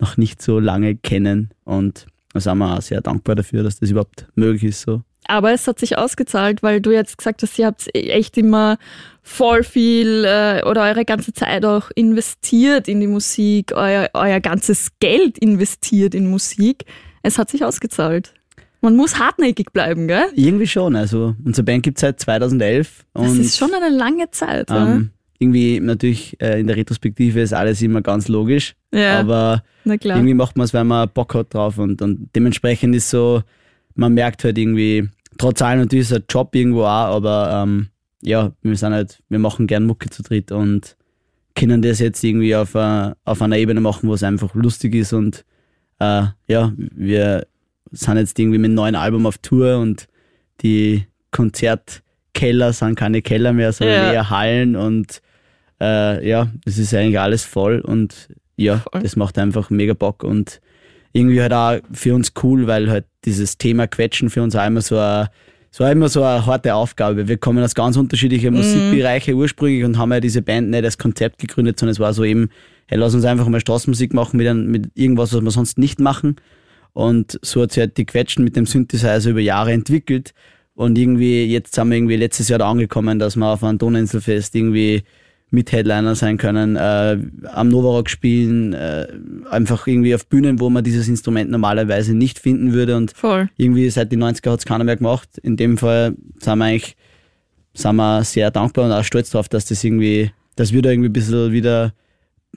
noch 0.00 0.16
nicht 0.16 0.40
so 0.42 0.58
lange 0.58 0.96
kennen 0.96 1.50
und 1.64 2.06
da 2.32 2.40
sind 2.40 2.58
wir 2.58 2.76
auch 2.76 2.82
sehr 2.82 3.00
dankbar 3.00 3.34
dafür, 3.34 3.62
dass 3.62 3.78
das 3.78 3.90
überhaupt 3.90 4.26
möglich 4.34 4.64
ist. 4.64 4.82
So. 4.82 5.02
Aber 5.26 5.52
es 5.52 5.66
hat 5.66 5.78
sich 5.78 5.98
ausgezahlt, 5.98 6.62
weil 6.62 6.80
du 6.80 6.90
jetzt 6.90 7.18
gesagt 7.18 7.42
hast, 7.42 7.58
ihr 7.58 7.66
habt 7.66 7.88
echt 7.94 8.36
immer 8.38 8.78
voll 9.22 9.62
viel 9.62 10.24
äh, 10.24 10.62
oder 10.64 10.82
eure 10.82 11.04
ganze 11.04 11.32
Zeit 11.32 11.64
auch 11.64 11.90
investiert 11.94 12.88
in 12.88 13.00
die 13.00 13.06
Musik, 13.06 13.72
euer, 13.74 14.10
euer 14.14 14.40
ganzes 14.40 14.88
Geld 14.98 15.38
investiert 15.38 16.14
in 16.14 16.28
Musik. 16.28 16.84
Es 17.22 17.38
hat 17.38 17.50
sich 17.50 17.64
ausgezahlt. 17.64 18.34
Man 18.80 18.96
muss 18.96 19.18
hartnäckig 19.18 19.72
bleiben, 19.72 20.08
gell? 20.08 20.24
Irgendwie 20.34 20.66
schon, 20.66 20.96
also 20.96 21.34
unsere 21.44 21.64
Band 21.64 21.82
gibt 21.82 21.98
es 21.98 22.00
seit 22.00 22.18
2011 22.18 23.04
und 23.12 23.24
Das 23.24 23.34
ist 23.34 23.58
schon 23.58 23.72
eine 23.74 23.94
lange 23.94 24.30
Zeit. 24.30 24.70
Ähm, 24.70 25.10
irgendwie 25.40 25.80
natürlich 25.80 26.36
äh, 26.40 26.60
in 26.60 26.66
der 26.68 26.76
Retrospektive 26.76 27.40
ist 27.40 27.52
alles 27.52 27.80
immer 27.82 28.02
ganz 28.02 28.28
logisch, 28.28 28.74
ja, 28.92 29.18
aber 29.20 29.64
irgendwie 30.16 30.34
macht 30.34 30.56
man 30.56 30.66
es, 30.66 30.74
weil 30.74 30.84
man 30.84 31.08
Bock 31.12 31.34
hat 31.34 31.54
drauf 31.54 31.78
und, 31.78 32.02
und 32.02 32.28
dementsprechend 32.36 32.94
ist 32.94 33.10
so, 33.10 33.42
man 33.94 34.12
merkt 34.14 34.44
halt 34.44 34.58
irgendwie, 34.58 35.08
trotz 35.38 35.62
allem 35.62 35.80
natürlich 35.80 36.10
ist 36.10 36.16
ein 36.16 36.24
Job 36.28 36.54
irgendwo 36.54 36.82
auch, 36.82 37.16
aber 37.16 37.62
ähm, 37.64 37.88
ja, 38.22 38.52
wir 38.62 38.76
sind 38.76 38.92
halt, 38.92 39.22
wir 39.30 39.38
machen 39.38 39.66
gern 39.66 39.86
Mucke 39.86 40.10
zu 40.10 40.22
dritt 40.22 40.52
und 40.52 40.96
können 41.56 41.80
das 41.82 41.98
jetzt 42.00 42.22
irgendwie 42.22 42.54
auf, 42.54 42.76
a, 42.76 43.16
auf 43.24 43.40
einer 43.40 43.56
Ebene 43.56 43.80
machen, 43.80 44.08
wo 44.08 44.14
es 44.14 44.22
einfach 44.22 44.54
lustig 44.54 44.94
ist 44.94 45.12
und 45.14 45.44
äh, 46.00 46.24
ja, 46.48 46.72
wir 46.76 47.46
sind 47.92 48.18
jetzt 48.18 48.38
irgendwie 48.38 48.58
mit 48.58 48.66
einem 48.68 48.74
neuen 48.74 48.94
Album 48.94 49.24
auf 49.26 49.38
Tour 49.38 49.78
und 49.78 50.06
die 50.62 51.06
Konzertkeller 51.30 52.72
sind 52.72 52.94
keine 52.96 53.22
Keller 53.22 53.52
mehr, 53.52 53.72
sondern 53.72 53.96
Ja. 53.96 54.12
eher 54.12 54.30
Hallen 54.30 54.76
und 54.76 55.22
äh, 55.80 56.28
ja, 56.28 56.48
es 56.64 56.78
ist 56.78 56.94
eigentlich 56.94 57.18
alles 57.18 57.44
voll 57.44 57.80
und 57.80 58.28
ja, 58.56 58.78
Voll. 58.78 59.02
das 59.02 59.16
macht 59.16 59.38
einfach 59.38 59.70
mega 59.70 59.94
Bock 59.94 60.22
und 60.22 60.60
irgendwie 61.12 61.40
halt 61.40 61.52
auch 61.52 61.78
für 61.92 62.14
uns 62.14 62.32
cool, 62.42 62.66
weil 62.66 62.90
halt 62.90 63.06
dieses 63.24 63.58
Thema 63.58 63.86
Quetschen 63.86 64.30
für 64.30 64.42
uns 64.42 64.54
auch 64.54 64.66
immer 64.66 64.82
so 64.82 64.98
eine, 64.98 65.30
so 65.70 65.84
immer 65.84 66.08
so 66.08 66.22
eine 66.22 66.44
harte 66.46 66.74
Aufgabe. 66.74 67.26
Wir 67.26 67.38
kommen 67.38 67.64
aus 67.64 67.74
ganz 67.74 67.96
unterschiedlichen 67.96 68.54
Musikbereichen 68.54 69.34
ursprünglich 69.34 69.84
und 69.84 69.98
haben 69.98 70.12
ja 70.12 70.20
diese 70.20 70.42
Band 70.42 70.70
nicht 70.70 70.84
als 70.84 70.98
Konzept 70.98 71.38
gegründet, 71.38 71.80
sondern 71.80 71.92
es 71.92 72.00
war 72.00 72.12
so 72.12 72.22
eben, 72.22 72.50
hey, 72.86 72.98
lass 72.98 73.14
uns 73.14 73.24
einfach 73.24 73.48
mal 73.48 73.60
Straßenmusik 73.60 74.14
machen 74.14 74.36
mit, 74.36 74.46
ein, 74.46 74.66
mit 74.66 74.90
irgendwas, 74.94 75.32
was 75.32 75.42
wir 75.42 75.50
sonst 75.50 75.78
nicht 75.78 76.00
machen. 76.00 76.36
Und 76.92 77.38
so 77.42 77.62
hat 77.62 77.72
sich 77.72 77.80
halt 77.80 77.96
die 77.96 78.04
Quetschen 78.04 78.44
mit 78.44 78.56
dem 78.56 78.66
Synthesizer 78.66 79.30
über 79.30 79.40
Jahre 79.40 79.72
entwickelt. 79.72 80.34
Und 80.74 80.98
irgendwie, 80.98 81.44
jetzt 81.44 81.74
sind 81.74 81.88
wir 81.88 81.96
irgendwie 81.96 82.16
letztes 82.16 82.48
Jahr 82.48 82.58
da 82.58 82.70
angekommen, 82.70 83.18
dass 83.18 83.36
wir 83.36 83.46
auf 83.46 83.62
einem 83.62 83.78
Donauinselfest 83.78 84.54
irgendwie 84.54 85.02
mit 85.50 85.72
Headliner 85.72 86.14
sein 86.14 86.36
können, 86.38 86.76
äh, 86.76 87.18
am 87.48 87.68
Novarock 87.68 88.08
spielen, 88.08 88.72
äh, 88.72 89.08
einfach 89.50 89.86
irgendwie 89.86 90.14
auf 90.14 90.26
Bühnen, 90.26 90.60
wo 90.60 90.70
man 90.70 90.84
dieses 90.84 91.08
Instrument 91.08 91.50
normalerweise 91.50 92.14
nicht 92.14 92.38
finden 92.38 92.72
würde. 92.72 92.96
Und 92.96 93.12
Voll. 93.12 93.50
irgendwie 93.56 93.90
seit 93.90 94.12
den 94.12 94.22
90er 94.22 94.52
hat 94.52 94.60
es 94.60 94.64
keiner 94.66 94.84
mehr 94.84 94.96
gemacht. 94.96 95.28
In 95.42 95.56
dem 95.56 95.76
Fall 95.76 96.14
sind 96.38 96.58
wir 96.58 96.64
eigentlich 96.64 96.96
sind 97.74 97.96
wir 97.96 98.24
sehr 98.24 98.50
dankbar 98.50 98.86
und 98.86 98.92
auch 98.92 99.04
stolz 99.04 99.30
drauf, 99.30 99.48
dass 99.48 99.64
das 99.64 99.82
irgendwie, 99.84 100.32
dass 100.56 100.72
wir 100.72 100.82
da 100.82 100.90
irgendwie 100.90 101.08
ein 101.08 101.12
bisschen 101.12 101.52
wieder 101.52 101.92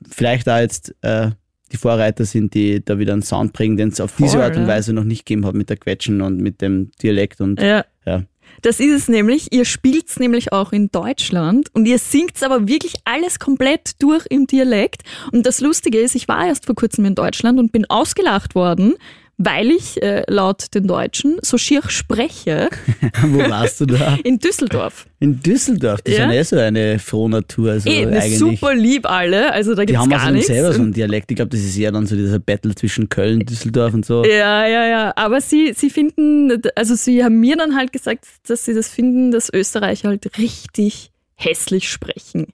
vielleicht 0.10 0.50
auch 0.50 0.58
jetzt 0.58 0.96
äh, 1.02 1.30
die 1.72 1.78
Vorreiter 1.78 2.26
sind, 2.26 2.54
die 2.54 2.84
da 2.84 3.00
wieder 3.00 3.14
einen 3.14 3.22
Sound 3.22 3.54
bringen, 3.54 3.78
den 3.78 3.90
es 3.90 4.00
auf 4.02 4.16
diese 4.16 4.38
Voll, 4.38 4.42
Art 4.42 4.58
und. 4.58 4.68
Weise 4.68 4.94
noch 4.94 5.04
nicht 5.04 5.26
gegeben 5.26 5.46
hat 5.46 5.56
mit 5.56 5.70
der 5.70 5.78
Quetschen 5.78 6.22
und 6.22 6.38
mit 6.40 6.62
dem 6.62 6.92
Dialekt 7.02 7.42
und 7.42 7.60
Ja. 7.62 7.86
ja. 8.06 8.24
Das 8.62 8.80
ist 8.80 8.92
es 8.92 9.08
nämlich. 9.08 9.52
Ihr 9.52 9.66
spielt's 9.66 10.20
nämlich 10.20 10.54
auch 10.54 10.72
in 10.72 10.90
Deutschland 10.92 11.70
und 11.74 11.86
ihr 11.86 12.00
singt's 12.00 12.44
aber 12.44 12.68
wirklich 12.68 12.94
alles 13.06 13.40
komplett 13.40 14.02
durch 14.02 14.26
im 14.30 14.48
Dialekt. 14.48 15.04
Und 15.32 15.46
das 15.46 15.62
Lustige 15.62 16.00
ist, 16.00 16.16
ich 16.16 16.28
war 16.28 16.46
erst 16.46 16.66
vor 16.66 16.76
kurzem 16.76 17.06
in 17.06 17.16
Deutschland 17.16 17.60
und 17.60 17.72
bin 17.72 17.90
ausgelacht 17.90 18.56
worden, 18.56 18.96
weil 19.38 19.72
ich 19.72 20.02
äh, 20.02 20.24
laut 20.28 20.74
den 20.76 20.86
Deutschen 20.88 21.38
so 21.42 21.58
schier 21.58 21.82
spreche 21.88 22.70
Wo 23.24 23.40
warst 23.50 23.82
du 23.82 23.86
da? 23.88 24.18
in 24.24 24.38
Düsseldorf. 24.40 25.08
In 25.20 25.42
Düsseldorf. 25.42 26.02
Das 26.04 26.16
Ja. 26.18 26.30
ist 26.32 26.52
ja 26.52 26.58
eh 26.58 26.62
so 26.62 26.66
eine 26.68 27.00
Frohnatur. 27.00 27.72
Also 27.72 27.90
eh, 27.90 28.06
eigentlich. 28.06 28.38
super 28.38 28.76
lieb 28.76 29.10
alle, 29.10 29.52
also 29.52 29.74
da 29.74 29.82
die 29.82 29.88
gibt's 29.88 30.02
haben 30.02 30.10
gar 30.12 30.20
also 30.22 30.34
nichts. 30.34 30.48
selber 30.48 30.72
so 30.74 30.82
einen 30.82 30.94
Dialekt. 30.94 31.32
Ich 31.32 31.36
glaube, 31.36 31.50
das 31.50 31.62
ist 31.62 31.78
eher 31.78 31.92
dann 31.92 32.06
so 32.06 32.16
dieser 32.16 32.40
Battle 32.40 32.76
zwischen 32.76 33.10
Köln, 33.10 33.40
Düsseldorf 33.40 33.94
und 33.94 34.06
so. 34.06 34.24
Ja, 34.24 34.68
ja, 34.68 34.86
ja. 34.86 35.14
Aber 35.16 35.42
sie, 35.42 35.74
sie 35.76 35.90
finden, 35.90 36.62
also 36.76 36.94
sie 36.96 37.24
haben 37.24 37.40
mir 37.40 37.58
dann 37.58 37.76
halt 37.76 37.92
gesagt, 37.92 38.26
dass 38.48 38.66
sie 38.66 38.74
das 38.74 38.88
finden, 38.90 39.32
dass 39.32 39.52
Österreicher 39.52 40.10
halt 40.10 40.38
richtig 40.38 41.10
hässlich 41.36 41.90
sprechen. 41.90 42.48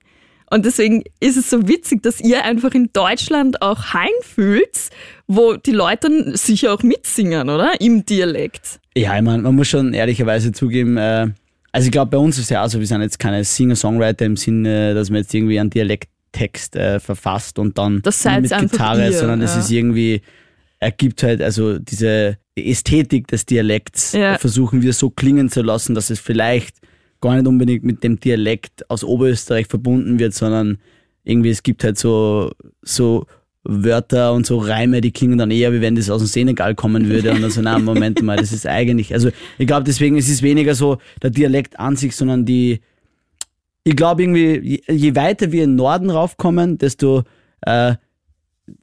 Und 0.52 0.64
deswegen 0.66 1.04
ist 1.20 1.36
es 1.36 1.48
so 1.48 1.68
witzig, 1.68 2.02
dass 2.02 2.20
ihr 2.20 2.44
einfach 2.44 2.72
in 2.74 2.90
Deutschland 2.92 3.62
auch 3.62 3.92
Hein 3.94 4.08
fühlt, 4.22 4.76
wo 5.32 5.54
die 5.54 5.70
Leute 5.70 6.08
dann 6.08 6.36
sicher 6.36 6.74
auch 6.74 6.82
mitsingen, 6.82 7.48
oder? 7.48 7.80
Im 7.80 8.04
Dialekt. 8.04 8.80
Ja, 8.96 9.16
ich 9.16 9.22
meine, 9.22 9.44
man 9.44 9.54
muss 9.54 9.68
schon 9.68 9.94
ehrlicherweise 9.94 10.50
zugeben, 10.50 10.96
äh, 10.96 11.28
also 11.70 11.86
ich 11.86 11.92
glaube, 11.92 12.10
bei 12.10 12.18
uns 12.18 12.36
ist 12.36 12.44
es 12.44 12.50
ja 12.50 12.64
auch 12.64 12.68
so, 12.68 12.80
wir 12.80 12.86
sind 12.86 13.00
jetzt 13.00 13.20
keine 13.20 13.44
Singer-Songwriter 13.44 14.26
im 14.26 14.36
Sinne, 14.36 14.92
dass 14.92 15.08
man 15.08 15.20
jetzt 15.20 15.32
irgendwie 15.32 15.60
einen 15.60 15.70
Dialekttext 15.70 16.74
äh, 16.74 16.98
verfasst 16.98 17.60
und 17.60 17.78
dann 17.78 18.02
mit 18.02 18.58
Gitarre, 18.58 19.06
ihr, 19.06 19.12
sondern 19.12 19.40
es 19.40 19.54
ja. 19.54 19.60
ist 19.60 19.70
irgendwie, 19.70 20.20
ergibt 20.80 21.22
halt, 21.22 21.40
also 21.42 21.78
diese 21.78 22.38
Ästhetik 22.56 23.28
des 23.28 23.46
Dialekts 23.46 24.14
Ja. 24.14 24.34
äh, 24.34 24.38
versuchen 24.38 24.82
wir 24.82 24.92
so 24.92 25.10
klingen 25.10 25.48
zu 25.48 25.62
lassen, 25.62 25.94
dass 25.94 26.10
es 26.10 26.18
vielleicht 26.18 26.78
gar 27.20 27.36
nicht 27.36 27.46
unbedingt 27.46 27.84
mit 27.84 28.02
dem 28.02 28.18
Dialekt 28.18 28.90
aus 28.90 29.04
Oberösterreich 29.04 29.68
verbunden 29.68 30.18
wird, 30.18 30.34
sondern 30.34 30.78
irgendwie 31.22 31.50
es 31.50 31.62
gibt 31.62 31.84
halt 31.84 31.98
so, 31.98 32.50
so 32.82 33.26
Wörter 33.62 34.32
und 34.32 34.46
so 34.46 34.58
Reime, 34.58 35.00
die 35.00 35.12
klingen 35.12 35.38
dann 35.38 35.50
eher, 35.50 35.72
wie 35.72 35.80
wenn 35.80 35.94
das 35.94 36.08
aus 36.08 36.22
dem 36.22 36.28
Senegal 36.28 36.74
kommen 36.74 37.08
würde. 37.08 37.32
Und 37.32 37.42
dann 37.42 37.50
so, 37.50 37.60
na, 37.60 37.78
Moment 37.78 38.22
mal, 38.22 38.36
das 38.36 38.52
ist 38.52 38.66
eigentlich, 38.66 39.12
also 39.12 39.30
ich 39.58 39.66
glaube 39.66 39.84
deswegen, 39.84 40.16
es 40.16 40.28
ist 40.28 40.42
weniger 40.42 40.74
so 40.74 40.98
der 41.22 41.30
Dialekt 41.30 41.78
an 41.78 41.96
sich, 41.96 42.16
sondern 42.16 42.46
die, 42.46 42.80
ich 43.84 43.96
glaube 43.96 44.22
irgendwie, 44.22 44.60
je, 44.60 44.82
je 44.88 45.14
weiter 45.14 45.52
wir 45.52 45.64
in 45.64 45.70
den 45.70 45.76
Norden 45.76 46.10
raufkommen, 46.10 46.78
desto, 46.78 47.24
äh, 47.62 47.96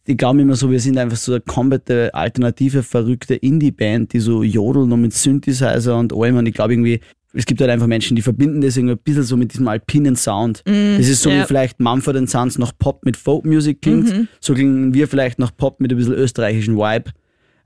ich 0.06 0.18
glaube 0.18 0.42
immer 0.42 0.56
so, 0.56 0.70
wir 0.70 0.80
sind 0.80 0.98
einfach 0.98 1.18
so 1.18 1.34
eine 1.34 1.42
komplette 1.42 2.14
alternative, 2.14 2.84
verrückte 2.84 3.36
Indie-Band, 3.36 4.14
die 4.14 4.20
so 4.20 4.44
jodeln 4.44 4.92
und 4.92 5.02
mit 5.02 5.14
Synthesizer 5.14 5.98
und 5.98 6.14
allem. 6.14 6.38
Und 6.38 6.46
ich 6.46 6.54
glaube 6.54 6.74
irgendwie, 6.74 7.00
es 7.38 7.46
gibt 7.46 7.62
halt 7.62 7.70
einfach 7.70 7.88
Menschen, 7.88 8.16
die 8.16 8.22
verbinden 8.22 8.62
das 8.62 8.78
irgendwie 8.78 8.96
ein 8.96 9.00
bisschen 9.04 9.24
so 9.24 9.38
mit 9.38 9.54
diesem 9.54 9.68
alpinen 9.68 10.16
Sound. 10.16 10.64
das 10.66 11.08
ist 11.08 11.22
so 11.22 11.30
ja. 11.30 11.42
wie 11.44 11.46
vielleicht 11.46 11.80
Mumford 11.80 12.28
Sons 12.28 12.58
noch 12.58 12.72
Pop 12.78 13.06
mit 13.06 13.16
Folk 13.16 13.46
Music 13.46 13.82
klingt. 13.82 14.28
So 14.40 14.54
klingen 14.54 14.94
wir 14.94 15.08
vielleicht 15.08 15.38
noch 15.38 15.56
Pop 15.56 15.80
mit 15.80 15.92
ein 15.92 15.98
bisschen 15.98 16.14
österreichischen 16.14 16.78
Vibe. 16.78 17.12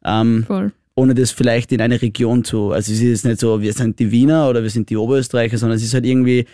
Ähm, 0.04 0.44
Voll. 0.46 0.72
ohne 0.96 1.13
das 1.16 1.32
vielleicht 1.32 1.72
in 1.72 1.80
eine 1.80 2.01
Region 2.01 2.44
zu. 2.44 2.72
Also 2.72 2.92
es 2.92 3.01
ist 3.01 3.25
nicht 3.25 3.40
so, 3.40 3.62
wir 3.62 3.72
sind 3.72 4.00
die 4.00 4.12
Wiener 4.12 4.50
oder 4.50 4.62
wir 4.62 4.70
sind 4.70 4.90
die 4.90 4.98
Oberösterreicher, 4.98 5.58
sondern 5.58 5.78
es 5.78 5.84
ist 5.84 5.94
halt 5.94 6.06
irgendwie 6.06 6.46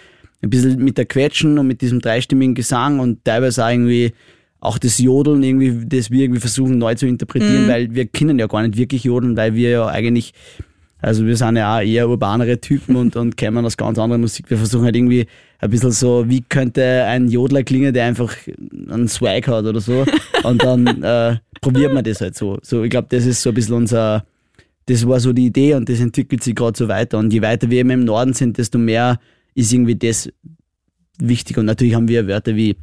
ein 0.43 0.49
bisschen 0.49 0.83
mit 0.83 0.97
der 0.97 1.05
Quetschen 1.05 1.57
und 1.57 1.65
mit 1.65 1.81
diesem 1.81 1.99
dreistimmigen 1.99 2.53
Gesang 2.53 2.99
und 2.99 3.23
teilweise 3.23 3.65
auch 3.65 3.69
irgendwie 3.69 4.13
auch 4.59 4.77
das 4.77 4.97
Jodeln 4.97 5.43
irgendwie, 5.43 5.85
das 5.85 6.11
wir 6.11 6.23
irgendwie 6.23 6.39
versuchen 6.39 6.77
neu 6.77 6.95
zu 6.95 7.05
interpretieren, 7.05 7.67
weil 7.67 7.93
wir 7.93 8.07
können 8.07 8.39
ja 8.39 8.47
gar 8.47 8.63
nicht 8.63 8.77
wirklich 8.77 9.03
jodeln, 9.03 9.37
weil 9.37 9.53
wir 9.53 9.69
ja 9.69 9.87
eigentlich, 9.87 10.33
also 10.99 11.25
wir 11.25 11.37
sind 11.37 11.57
ja 11.57 11.77
auch 11.77 11.81
eher 11.81 12.09
urbanere 12.09 12.59
Typen 12.59 12.95
und, 12.95 13.15
und 13.15 13.37
kennen 13.37 13.63
aus 13.65 13.77
ganz 13.77 13.99
anderer 13.99 14.17
Musik. 14.17 14.49
Wir 14.49 14.57
versuchen 14.57 14.85
halt 14.85 14.95
irgendwie 14.95 15.27
ein 15.59 15.69
bisschen 15.69 15.91
so, 15.91 16.27
wie 16.27 16.41
könnte 16.41 17.03
ein 17.05 17.29
Jodler 17.29 17.63
klingen, 17.63 17.93
der 17.93 18.05
einfach 18.05 18.35
einen 18.89 19.07
Swag 19.07 19.47
hat 19.47 19.65
oder 19.65 19.79
so. 19.79 20.05
Und 20.43 20.63
dann 20.63 20.87
äh, 21.03 21.37
probiert 21.61 21.93
man 21.93 22.03
das 22.03 22.21
halt 22.21 22.35
so. 22.35 22.57
So, 22.63 22.83
ich 22.83 22.89
glaube, 22.89 23.07
das 23.11 23.25
ist 23.25 23.41
so 23.41 23.49
ein 23.49 23.55
bisschen 23.55 23.75
unser, 23.75 24.25
das 24.87 25.07
war 25.07 25.19
so 25.19 25.33
die 25.33 25.45
Idee 25.47 25.75
und 25.75 25.87
das 25.87 25.99
entwickelt 25.99 26.43
sich 26.43 26.55
gerade 26.55 26.77
so 26.77 26.87
weiter. 26.87 27.19
Und 27.19 27.31
je 27.31 27.41
weiter 27.41 27.69
wir 27.69 27.79
eben 27.79 27.91
im 27.91 28.05
Norden 28.05 28.33
sind, 28.33 28.57
desto 28.57 28.79
mehr 28.79 29.19
ist 29.53 29.71
irgendwie 29.71 29.95
das 29.95 30.29
wichtig. 31.19 31.57
Und 31.57 31.65
natürlich 31.65 31.93
haben 31.93 32.07
wir 32.07 32.27
Wörter 32.27 32.55
wie 32.55 32.75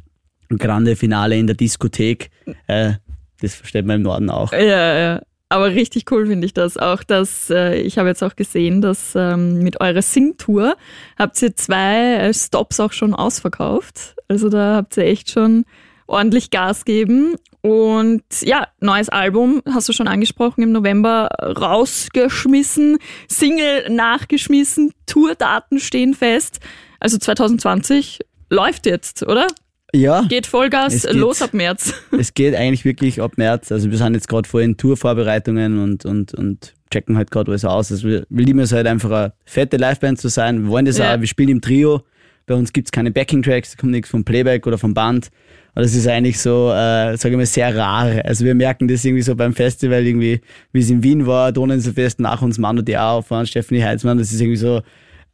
Grande 0.57 0.95
Finale 0.95 1.37
in 1.37 1.47
der 1.47 1.55
Diskothek. 1.55 2.29
Äh, 2.67 2.93
das 3.41 3.55
versteht 3.55 3.85
man 3.85 3.97
im 3.97 4.01
Norden 4.03 4.29
auch. 4.29 4.53
Ja, 4.53 4.97
ja. 4.97 5.21
Aber 5.49 5.67
richtig 5.67 6.11
cool 6.11 6.25
finde 6.27 6.45
ich 6.45 6.53
das 6.53 6.77
auch, 6.77 7.03
dass 7.03 7.49
äh, 7.49 7.75
ich 7.75 7.97
habe 7.97 8.09
jetzt 8.09 8.23
auch 8.23 8.35
gesehen, 8.35 8.81
dass 8.81 9.13
ähm, 9.15 9.59
mit 9.59 9.79
eurer 9.79 10.01
Sing-Tour 10.01 10.75
habt 11.17 11.39
ihr 11.41 11.55
zwei 11.55 12.15
äh, 12.15 12.33
Stops 12.33 12.79
auch 12.79 12.91
schon 12.91 13.13
ausverkauft. 13.13 14.15
Also 14.27 14.49
da 14.49 14.75
habt 14.75 14.97
ihr 14.97 15.05
echt 15.05 15.29
schon 15.29 15.65
ordentlich 16.07 16.49
Gas 16.49 16.83
geben. 16.83 17.35
Und 17.61 18.23
ja, 18.41 18.67
neues 18.79 19.09
Album, 19.09 19.61
hast 19.71 19.89
du 19.89 19.93
schon 19.93 20.07
angesprochen, 20.07 20.61
im 20.61 20.71
November 20.71 21.29
rausgeschmissen, 21.41 22.97
Single 23.27 23.89
nachgeschmissen, 23.89 24.93
Tourdaten 25.05 25.79
stehen 25.79 26.13
fest. 26.13 26.59
Also 26.99 27.17
2020 27.17 28.19
läuft 28.49 28.85
jetzt, 28.85 29.23
oder? 29.23 29.47
Ja, 29.93 30.23
Geht 30.23 30.47
Vollgas 30.47 30.93
Es 30.93 31.03
geht. 31.03 31.13
los 31.15 31.41
ab 31.41 31.53
März. 31.53 31.93
es 32.19 32.33
geht 32.33 32.55
eigentlich 32.55 32.83
wirklich 32.85 33.21
ab 33.21 33.33
März. 33.37 33.71
Also 33.71 33.89
wir 33.91 33.97
sind 33.97 34.13
jetzt 34.13 34.27
gerade 34.27 34.47
voll 34.47 34.63
in 34.63 34.77
Tourvorbereitungen 34.77 35.79
und, 35.81 36.05
und, 36.05 36.33
und 36.33 36.73
checken 36.91 37.15
halt 37.17 37.31
gerade 37.31 37.51
alles 37.51 37.63
aus. 37.65 37.91
Also 37.91 38.07
wir, 38.07 38.25
lieben 38.29 38.59
es 38.59 38.71
halt 38.73 38.87
einfach 38.87 39.11
eine 39.11 39.33
fette 39.45 39.77
Liveband 39.77 40.19
zu 40.19 40.27
sein. 40.27 40.63
Wir 40.63 40.69
wollen 40.69 40.85
das 40.85 40.97
Ja. 40.97 41.15
auch, 41.15 41.19
wir 41.19 41.27
spielen 41.27 41.49
im 41.49 41.61
Trio. 41.61 42.01
Bei 42.47 42.55
uns 42.55 42.73
gibt's 42.73 42.91
keine 42.91 43.09
Backing-Tracks, 43.09 43.71
da 43.71 43.77
kommt 43.81 43.91
nichts 43.91 44.09
vom 44.09 44.23
Playback 44.23 44.67
oder 44.67 44.77
vom 44.77 44.93
Band. 44.93 45.29
Und 45.73 45.81
das 45.83 45.95
ist 45.95 46.07
eigentlich 46.07 46.39
so, 46.39 46.69
äh, 46.71 47.17
sage 47.17 47.31
ich 47.31 47.37
mal, 47.37 47.45
sehr 47.45 47.75
rar. 47.75 48.05
Also 48.23 48.45
wir 48.45 48.53
merken 48.53 48.87
das 48.87 49.03
irgendwie 49.03 49.23
so 49.23 49.35
beim 49.35 49.53
Festival, 49.53 50.05
irgendwie, 50.05 50.41
wie 50.71 50.79
es 50.79 50.89
in 50.91 51.01
Wien 51.03 51.25
war, 51.25 51.51
Donauinselfest, 51.51 52.19
nach 52.19 52.41
uns 52.43 52.57
Manu 52.59 52.81
Diao 52.83 53.21
fahren, 53.23 53.47
Stephanie 53.47 53.83
Heitzmann, 53.83 54.17
das 54.19 54.31
ist 54.31 54.39
irgendwie 54.39 54.57
so, 54.57 54.81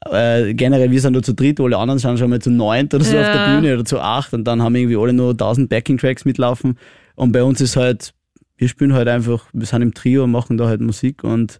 äh, 0.09 0.53
generell, 0.53 0.89
wir 0.91 0.99
sind 1.01 1.13
nur 1.13 1.23
zu 1.23 1.33
dritt, 1.33 1.59
alle 1.59 1.77
anderen 1.77 1.99
sind 1.99 2.17
schon 2.17 2.29
mal 2.29 2.39
zu 2.41 2.49
neunt 2.49 2.93
oder 2.93 3.03
so 3.03 3.17
auf 3.17 3.25
der 3.25 3.35
Ja. 3.35 3.55
Bühne 3.59 3.73
oder 3.75 3.85
zu 3.85 3.99
acht 3.99 4.33
und 4.33 4.45
dann 4.45 4.61
haben 4.61 4.75
irgendwie 4.75 4.97
alle 4.97 5.13
nur 5.13 5.31
1000 5.31 5.69
Backing-Tracks 5.69 6.25
mitlaufen. 6.25 6.77
Und 7.15 7.31
bei 7.31 7.43
uns 7.43 7.61
ist 7.61 7.75
halt, 7.75 8.13
wir 8.57 8.67
spielen 8.67 8.93
halt 8.93 9.07
einfach, 9.07 9.45
wir 9.53 9.65
sind 9.65 9.81
im 9.81 9.93
Trio 9.93 10.23
und 10.23 10.31
machen 10.31 10.57
da 10.57 10.67
halt 10.67 10.81
Musik 10.81 11.23
und 11.23 11.59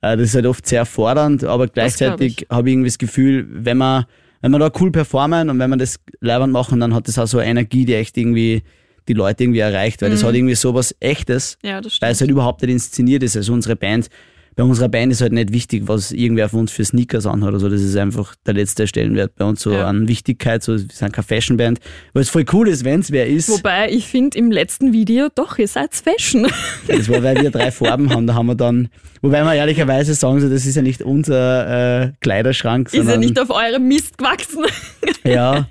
äh, 0.00 0.16
das 0.16 0.28
ist 0.28 0.34
halt 0.34 0.46
oft 0.46 0.66
sehr 0.66 0.86
fordernd, 0.86 1.44
aber 1.44 1.66
gleichzeitig 1.66 2.46
habe 2.50 2.68
ich 2.68 2.74
irgendwie 2.74 2.88
das 2.88 2.98
Gefühl, 2.98 3.46
wenn 3.50 3.76
man, 3.78 4.04
wenn 4.40 4.50
man 4.50 4.60
da 4.60 4.70
cool 4.80 4.90
performen 4.90 5.50
und 5.50 5.58
wenn 5.58 5.70
man 5.70 5.78
das 5.78 6.00
leibend 6.20 6.52
machen, 6.52 6.80
dann 6.80 6.94
hat 6.94 7.08
das 7.08 7.18
auch 7.18 7.26
so 7.26 7.38
eine 7.38 7.50
Energie, 7.50 7.84
die 7.84 7.94
echt 7.94 8.16
irgendwie 8.16 8.62
die 9.08 9.14
Leute 9.14 9.44
irgendwie 9.44 9.60
erreicht, 9.60 10.00
weil 10.00 10.08
das 10.10 10.24
hat 10.24 10.34
irgendwie 10.34 10.54
sowas 10.54 10.94
Echtes, 11.00 11.58
Ja, 11.62 11.82
das 11.82 12.00
weil 12.00 12.12
es 12.12 12.20
halt 12.22 12.30
überhaupt 12.30 12.62
nicht 12.62 12.70
inszeniert 12.70 13.22
ist. 13.22 13.36
Also 13.36 13.52
unsere 13.52 13.76
Band, 13.76 14.08
bei 14.56 14.62
unserer 14.62 14.88
Band 14.88 15.10
ist 15.10 15.20
halt 15.20 15.32
nicht 15.32 15.52
wichtig, 15.52 15.82
was 15.86 16.12
irgendwer 16.12 16.48
von 16.48 16.60
uns 16.60 16.70
für 16.72 16.84
Sneakers 16.84 17.26
anhat 17.26 17.48
oder 17.50 17.58
so. 17.60 17.68
Das 17.68 17.80
ist 17.80 17.96
einfach 17.96 18.34
der 18.46 18.54
letzte 18.54 18.86
Stellenwert 18.86 19.34
bei 19.36 19.44
uns 19.44 19.60
so 19.62 19.72
Ja. 19.72 19.86
an 19.86 20.06
Wichtigkeit. 20.06 20.62
So, 20.62 20.74
wir 20.74 20.78
sind 20.92 21.12
keine 21.12 21.24
Fashion-Band. 21.26 21.80
Was 22.12 22.28
voll 22.28 22.44
cool 22.52 22.68
ist, 22.68 22.84
wenn 22.84 23.00
es 23.00 23.10
wer 23.10 23.26
ist. 23.26 23.48
Wobei 23.48 23.90
ich 23.90 24.06
finde 24.06 24.38
im 24.38 24.52
letzten 24.52 24.92
Video 24.92 25.28
doch, 25.34 25.58
ihr 25.58 25.66
seid 25.68 25.94
Fashion. 25.94 26.46
Das 26.86 27.08
war, 27.08 27.22
weil 27.22 27.40
wir 27.42 27.50
drei 27.50 27.70
Farben 27.72 28.10
haben. 28.10 28.26
Da 28.26 28.34
haben 28.34 28.46
wir 28.46 28.54
dann, 28.54 28.88
wobei 29.22 29.42
wir 29.42 29.54
ehrlicherweise 29.54 30.14
sagen, 30.14 30.40
so, 30.40 30.48
das 30.48 30.66
ist 30.66 30.76
ja 30.76 30.82
nicht 30.82 31.02
unser 31.02 32.02
äh, 32.04 32.12
Kleiderschrank, 32.20 32.92
Ist 32.92 33.08
ja 33.08 33.16
nicht 33.16 33.38
auf 33.40 33.50
eurem 33.50 33.88
Mist 33.88 34.18
gewachsen. 34.18 34.64
ja, 35.24 35.66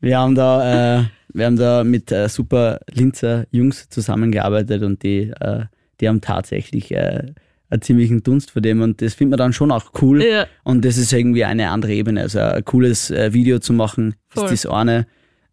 wir 0.00 0.18
haben 0.18 0.34
da, 0.34 0.98
äh, 1.00 1.04
wir 1.32 1.46
haben 1.46 1.56
da 1.56 1.84
mit 1.84 2.12
äh, 2.12 2.28
super 2.28 2.80
Linzer 2.92 3.46
Jungs 3.50 3.88
zusammengearbeitet 3.88 4.82
und 4.82 5.02
die, 5.02 5.32
äh, 5.40 5.64
die 6.00 6.08
haben 6.08 6.20
tatsächlich 6.20 6.90
äh, 6.92 7.22
einen 7.70 7.82
ziemlichen 7.82 8.22
Dunst 8.22 8.50
vor 8.50 8.62
dem 8.62 8.82
und 8.82 9.00
das 9.02 9.14
findet 9.14 9.38
man 9.38 9.46
dann 9.46 9.52
schon 9.52 9.70
auch 9.72 9.92
cool. 10.02 10.22
Ja. 10.22 10.46
Und 10.62 10.84
das 10.84 10.96
ist 10.96 11.12
irgendwie 11.12 11.44
eine 11.44 11.70
andere 11.70 11.92
Ebene. 11.92 12.20
Also 12.22 12.38
ein 12.40 12.64
cooles 12.64 13.10
äh, 13.10 13.32
Video 13.32 13.58
zu 13.58 13.72
machen, 13.72 14.14
Voll. 14.28 14.52
ist 14.52 14.64
das 14.64 14.72
eine 14.72 15.06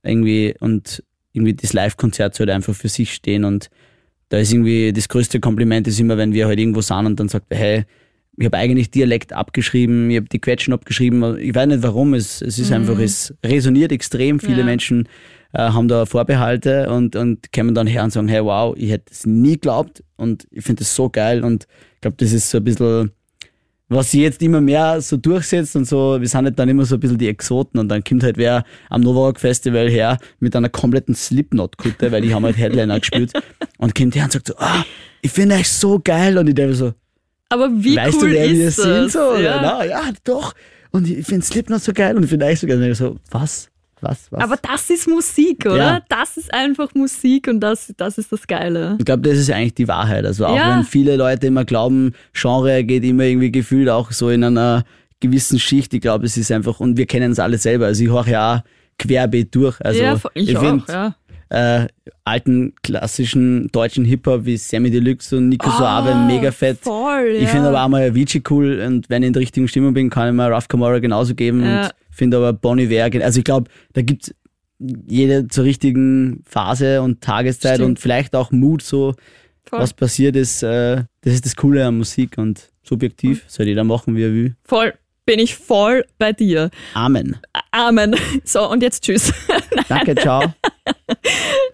irgendwie 0.03 0.55
und 0.59 1.03
irgendwie 1.33 1.53
das 1.53 1.73
Live-Konzert 1.73 2.35
sollte 2.35 2.53
einfach 2.53 2.75
für 2.75 2.89
sich 2.89 3.13
stehen 3.13 3.45
und 3.45 3.69
da 4.29 4.37
ist 4.37 4.51
irgendwie 4.51 4.93
das 4.93 5.09
größte 5.09 5.39
Kompliment 5.39 5.87
ist 5.87 5.99
immer, 5.99 6.17
wenn 6.17 6.33
wir 6.33 6.47
halt 6.47 6.59
irgendwo 6.59 6.81
sind 6.81 7.05
und 7.05 7.19
dann 7.19 7.29
sagt 7.29 7.47
er, 7.49 7.57
hey, 7.57 7.85
ich 8.37 8.45
habe 8.45 8.57
eigentlich 8.57 8.89
Dialekt 8.89 9.33
abgeschrieben, 9.33 10.09
ich 10.09 10.17
habe 10.17 10.29
die 10.29 10.39
Quetschen 10.39 10.73
abgeschrieben, 10.73 11.37
ich 11.37 11.53
weiß 11.53 11.67
nicht 11.67 11.83
warum, 11.83 12.13
es, 12.13 12.41
es 12.41 12.57
ist 12.57 12.71
einfach, 12.71 12.97
es 12.99 13.33
resoniert 13.45 13.91
extrem, 13.91 14.39
viele 14.39 14.53
Mhm. 14.53 14.59
Ja. 14.59 14.65
Menschen 14.65 15.09
haben 15.60 15.88
da 15.88 16.05
Vorbehalte 16.05 16.89
und, 16.89 17.15
und 17.15 17.51
kommen 17.51 17.75
dann 17.75 17.88
her 17.88 18.03
und 18.03 18.12
sagen, 18.12 18.27
hey 18.27 18.43
wow, 18.43 18.75
ich 18.77 18.91
hätte 18.91 19.12
es 19.12 19.25
nie 19.25 19.53
geglaubt 19.53 20.03
und 20.15 20.48
ich 20.51 20.63
finde 20.63 20.79
das 20.84 20.96
so 20.96 21.10
geil 21.10 21.43
und 21.43 21.67
ich 21.96 22.01
glaube, 22.01 22.17
das 22.17 22.31
ist 22.31 22.50
so 22.50 22.58
ein 22.58 22.63
bisschen, 22.63 23.12
was 23.89 24.12
sich 24.12 24.22
jetzt 24.22 24.41
immer 24.41 24.62
mehr 24.62 25.01
so 25.01 25.17
durchsetzt 25.17 25.75
und 25.75 25.86
so, 25.86 26.22
wir 26.22 26.27
sind 26.27 26.46
halt 26.46 26.58
dann 26.58 26.70
immer 26.70 26.86
so 26.86 26.96
ein 26.96 27.00
bisschen 27.01 27.17
die 27.17 27.27
Exoten 27.27 27.79
und 27.79 27.89
dann 27.89 28.03
kommt 28.03 28.24
halt 28.24 28.38
wer 28.38 28.63
am 28.89 29.01
Novarock 29.01 29.39
Festival 29.39 29.89
her 29.89 30.17
mit 30.39 30.55
einer 30.55 30.70
kompletten 30.70 31.13
Slipknot-Kutte, 31.15 32.12
weil 32.12 32.22
die 32.22 32.34
haben 32.34 32.46
halt 32.46 32.58
Headliner 32.58 33.00
gespielt 33.00 33.34
und 33.77 33.93
kommt 33.93 34.15
her 34.15 34.24
und 34.24 34.31
sagt 34.31 34.48
so, 34.48 34.53
ah, 34.58 34.86
ich 35.22 35.31
finde 35.31 35.55
euch 35.55 35.70
so 35.70 36.00
geil 36.01 36.38
und 36.38 36.48
ich 36.48 36.55
denke 36.55 36.75
so, 36.75 36.93
Aber 37.50 37.70
wie 37.72 37.98
weißt 37.98 38.22
cool 38.22 38.29
du, 38.29 38.36
wer 38.36 38.50
wir 38.50 38.67
ist 38.67 38.77
sind? 38.77 38.86
das? 38.88 39.13
So, 39.13 39.36
ja. 39.36 39.60
Na, 39.62 39.86
ja, 39.86 40.03
doch. 40.24 40.53
Und 40.91 41.10
ich 41.10 41.25
finde 41.25 41.46
Slipknot 41.46 41.81
so 41.81 41.93
geil 41.93 42.15
und 42.15 42.24
ich 42.24 42.29
finde 42.29 42.46
euch 42.46 42.60
so 42.60 42.67
geil. 42.67 42.77
Und 42.77 42.89
ich 42.89 42.98
so, 42.98 43.17
was? 43.29 43.70
Was? 44.01 44.31
Was? 44.31 44.43
Aber 44.43 44.55
das 44.62 44.89
ist 44.89 45.08
Musik, 45.08 45.65
oder? 45.65 45.77
Ja. 45.77 46.01
Das 46.10 46.38
ist 46.38 46.53
einfach 46.53 46.93
Musik 46.96 47.48
und 47.48 47.60
das, 47.60 47.93
das 47.98 48.17
ist 48.17 48.31
das 48.31 48.46
Geile. 48.48 48.96
Ich 49.00 49.05
glaube, 49.05 49.22
das 49.22 49.38
ist 49.38 49.51
eigentlich 49.51 49.75
die 49.75 49.88
Wahrheit. 49.88 50.25
Also 50.25 50.46
auch 50.46 50.55
Ja. 50.58 50.75
wenn 50.77 50.84
viele 50.84 51.15
Leute 51.15 51.48
immer 51.48 51.65
glauben, 51.65 52.13
Genre 52.34 52.84
geht 52.84 53.03
immer 53.03 53.24
irgendwie 53.24 53.51
gefühlt 53.51 53.89
auch 53.89 54.12
so 54.12 54.29
in 54.29 54.43
einer 54.43 54.84
gewissen 55.20 55.60
Schicht. 55.60 55.93
Ich 55.93 56.01
glaube, 56.01 56.25
es 56.25 56.36
ist 56.38 56.51
einfach, 56.51 56.79
und 56.79 56.98
wir 56.98 57.05
kennen 57.05 57.31
es 57.31 57.39
alle 57.39 57.58
selber. 57.60 57.86
Also 57.86 58.03
ich 58.03 58.10
höre 58.10 58.27
ja 58.27 58.55
auch 58.55 58.62
querbeet 58.98 59.53
durch. 59.55 59.79
Also 59.81 60.01
ja, 60.01 60.17
ich, 60.34 60.58
auch, 60.58 60.62
find, 60.63 60.88
ja. 60.89 61.15
äh, 61.50 61.88
alten 62.24 62.74
klassischen 62.84 63.67
deutschen 63.72 64.05
Hip-Hop 64.05 64.46
wie 64.46 64.58
Sammy 64.58 64.89
Deluxe 64.89 65.38
und 65.38 65.50
Nico 65.50 65.70
Suave 65.70 66.15
mega 66.27 66.51
fett. 66.51 66.79
Voll, 66.81 67.34
ja. 67.36 67.41
Ich 67.41 67.50
finde 67.50 67.67
aber 67.70 67.84
auch 67.84 67.88
mal 67.89 68.10
Avicii 68.10 68.41
cool 68.50 68.79
und 68.86 69.10
wenn 69.10 69.22
ich 69.24 69.27
in 69.27 69.34
der 69.34 69.41
richtigen 69.41 69.67
Stimmung 69.67 69.93
bin, 69.93 70.10
kann 70.10 70.29
ich 70.29 70.34
mal 70.36 70.51
Raf 70.51 70.67
Kamara 70.67 71.00
genauso 71.00 71.36
geben 71.36 71.63
Ja. 71.63 71.84
und 71.86 71.91
finde 72.11 72.37
aber 72.37 72.53
Bonnie 72.53 72.83
Iver, 72.83 73.09
gen- 73.09 73.21
also 73.21 73.39
ich 73.39 73.43
glaube, 73.45 73.69
da 73.93 74.01
gibt's 74.01 74.33
jede 75.07 75.47
zur 75.47 75.63
richtigen 75.65 76.43
Phase 76.45 77.01
und 77.01 77.21
Tageszeit 77.21 77.75
Stimmt. 77.75 77.89
und 77.89 77.99
vielleicht 77.99 78.35
auch 78.35 78.51
Mut, 78.51 78.81
so 78.81 79.13
Voll. 79.65 79.79
was 79.79 79.93
passiert 79.93 80.35
ist, 80.35 80.63
äh, 80.63 81.03
das 81.21 81.33
ist 81.33 81.45
das 81.45 81.55
Coole 81.55 81.85
an 81.85 81.97
Musik 81.97 82.37
und 82.37 82.69
subjektiv 82.83 83.43
soll 83.47 83.67
jeder 83.67 83.83
machen, 83.83 84.15
wie 84.15 84.23
er 84.23 84.31
will. 84.33 84.55
Voll. 84.63 84.93
Bin 85.23 85.37
ich 85.37 85.55
voll 85.55 86.03
bei 86.17 86.33
dir. 86.33 86.71
Amen. 86.95 87.37
Amen. 87.71 88.15
So, 88.43 88.67
und 88.69 88.81
jetzt 88.81 89.03
tschüss. 89.03 89.31
Danke, 89.87 90.15
ciao. 90.15 90.51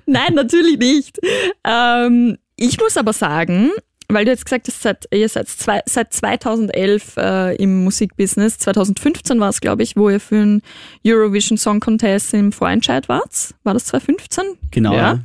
Nein, 0.06 0.34
natürlich 0.34 0.78
nicht. 0.78 1.18
Ähm, 1.64 2.38
ich 2.58 2.78
muss 2.80 2.98
aber 2.98 3.14
sagen, 3.14 3.72
weil 4.10 4.24
du 4.24 4.32
jetzt 4.32 4.46
gesagt 4.46 4.68
hast, 4.68 4.82
seit, 4.82 5.06
ihr 5.12 5.28
seid 5.28 5.50
zwei, 5.50 5.82
seit 5.86 6.14
2011 6.14 7.18
äh, 7.18 7.56
im 7.58 7.84
Musikbusiness. 7.84 8.58
2015 8.58 9.40
war 9.40 9.50
es, 9.50 9.60
glaube 9.60 9.84
ich, 9.84 9.98
wo 9.98 10.10
ihr 10.10 10.20
für 10.20 10.36
den 10.36 10.62
Eurovision 11.06 11.58
Song 11.58 11.80
Contest 11.82 12.34
im 12.34 12.52
Vorentscheid 12.52 13.10
wart. 13.10 13.54
War 13.64 13.74
das 13.74 13.86
2015? 13.86 14.46
Genau. 14.72 14.94
Ja. 14.94 15.20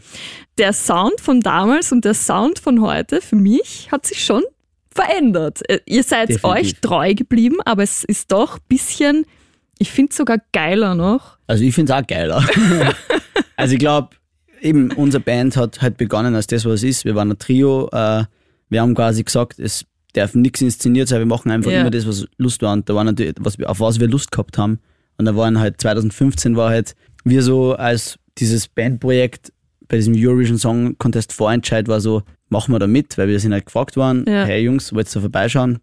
Der 0.58 0.72
Sound 0.72 1.20
von 1.20 1.40
damals 1.40 1.92
und 1.92 2.04
der 2.04 2.14
Sound 2.14 2.58
von 2.58 2.80
heute 2.80 3.20
für 3.20 3.36
mich 3.36 3.88
hat 3.92 4.06
sich 4.06 4.24
schon 4.24 4.42
verändert. 4.90 5.60
Äh, 5.68 5.78
Ihr 5.86 6.02
seid 6.02 6.30
Definitiv. 6.30 6.44
euch 6.44 6.80
treu 6.80 7.14
geblieben, 7.14 7.58
aber 7.64 7.84
es 7.84 8.02
ist 8.02 8.32
doch 8.32 8.56
ein 8.56 8.64
bisschen, 8.68 9.26
ich 9.78 9.92
finde 9.92 10.10
es 10.10 10.16
sogar 10.16 10.38
geiler 10.52 10.96
noch. 10.96 11.38
Also 11.46 11.62
ich 11.62 11.74
finde 11.74 11.92
es 11.92 11.98
auch 11.98 12.06
geiler. 12.06 12.44
also 13.56 13.74
ich 13.74 13.78
glaube, 13.78 14.10
eben 14.60 14.90
unsere 14.90 15.22
Band 15.22 15.56
hat 15.56 15.80
halt 15.80 15.96
begonnen 15.98 16.34
als 16.34 16.48
das, 16.48 16.64
was 16.64 16.74
es 16.74 16.82
ist. 16.82 17.04
Wir 17.04 17.14
waren 17.14 17.30
ein 17.30 17.38
Trio. 17.38 17.88
Äh, 17.92 18.24
wir 18.72 18.80
haben 18.80 18.94
quasi 18.94 19.22
gesagt, 19.22 19.58
es 19.58 19.84
darf 20.14 20.34
nichts 20.34 20.60
inszeniert 20.60 21.08
sein, 21.08 21.20
wir 21.20 21.26
machen 21.26 21.50
einfach 21.50 21.70
Ja. 21.70 21.80
immer 21.82 21.90
das, 21.90 22.06
was 22.06 22.26
Lust 22.38 22.62
war. 22.62 22.72
Und 22.72 22.88
da 22.88 22.94
war 22.94 23.04
natürlich, 23.04 23.34
was, 23.40 23.58
wir- 23.58 23.70
auf 23.70 23.80
was 23.80 24.00
wir 24.00 24.08
Lust 24.08 24.30
gehabt 24.32 24.58
haben. 24.58 24.78
Und 25.18 25.24
da 25.26 25.36
waren 25.36 25.58
halt 25.58 25.80
2015 25.80 26.56
war 26.56 26.70
halt, 26.70 26.94
wir 27.24 27.42
so 27.42 27.74
als 27.74 28.18
dieses 28.38 28.68
Bandprojekt 28.68 29.52
bei 29.88 29.96
diesem 29.96 30.14
Eurovision 30.16 30.58
Song 30.58 30.96
Contest 30.98 31.32
Vorentscheid 31.32 31.86
war 31.88 32.00
so, 32.00 32.22
machen 32.48 32.72
wir 32.74 32.78
da 32.78 32.86
mit, 32.86 33.16
weil 33.18 33.28
wir 33.28 33.38
sind 33.40 33.52
halt 33.52 33.66
gefragt 33.66 33.96
worden, 33.96 34.24
Ja. 34.26 34.44
hey 34.44 34.62
Jungs, 34.62 34.92
wollt 34.94 35.08
ihr 35.08 35.14
da 35.14 35.20
vorbeischauen? 35.20 35.78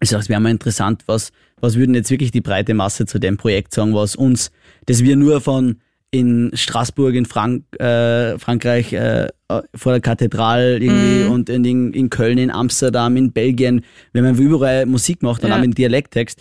Ich 0.00 0.08
sage, 0.10 0.22
es 0.22 0.28
wäre 0.28 0.40
mal 0.40 0.50
interessant, 0.50 1.02
was, 1.06 1.30
was 1.60 1.76
würden 1.76 1.94
jetzt 1.94 2.10
wirklich 2.10 2.30
die 2.32 2.40
breite 2.40 2.74
Masse 2.74 3.06
zu 3.06 3.18
dem 3.20 3.36
Projekt 3.36 3.72
sagen, 3.74 3.94
was 3.94 4.16
uns, 4.16 4.50
das 4.86 5.04
wir 5.04 5.16
nur 5.16 5.40
von 5.40 5.76
in 6.14 6.50
Straßburg 6.52 7.14
in 7.14 7.24
Frank, 7.24 7.64
äh, 7.80 8.38
Frankreich 8.38 8.92
äh, 8.92 9.28
vor 9.74 9.92
der 9.92 10.00
Kathedrale 10.02 10.78
irgendwie 10.78 11.24
und 11.24 11.48
in, 11.48 11.64
in, 11.92 12.10
Köln, 12.10 12.36
in 12.36 12.50
Amsterdam, 12.50 13.16
in 13.16 13.32
Belgien, 13.32 13.82
wenn 14.12 14.22
man 14.22 14.36
überall 14.36 14.84
Musik 14.86 15.22
macht 15.22 15.42
und 15.42 15.48
Ja. 15.50 15.56
auch 15.56 15.60
mit 15.60 15.76
Dialekttext, 15.76 16.38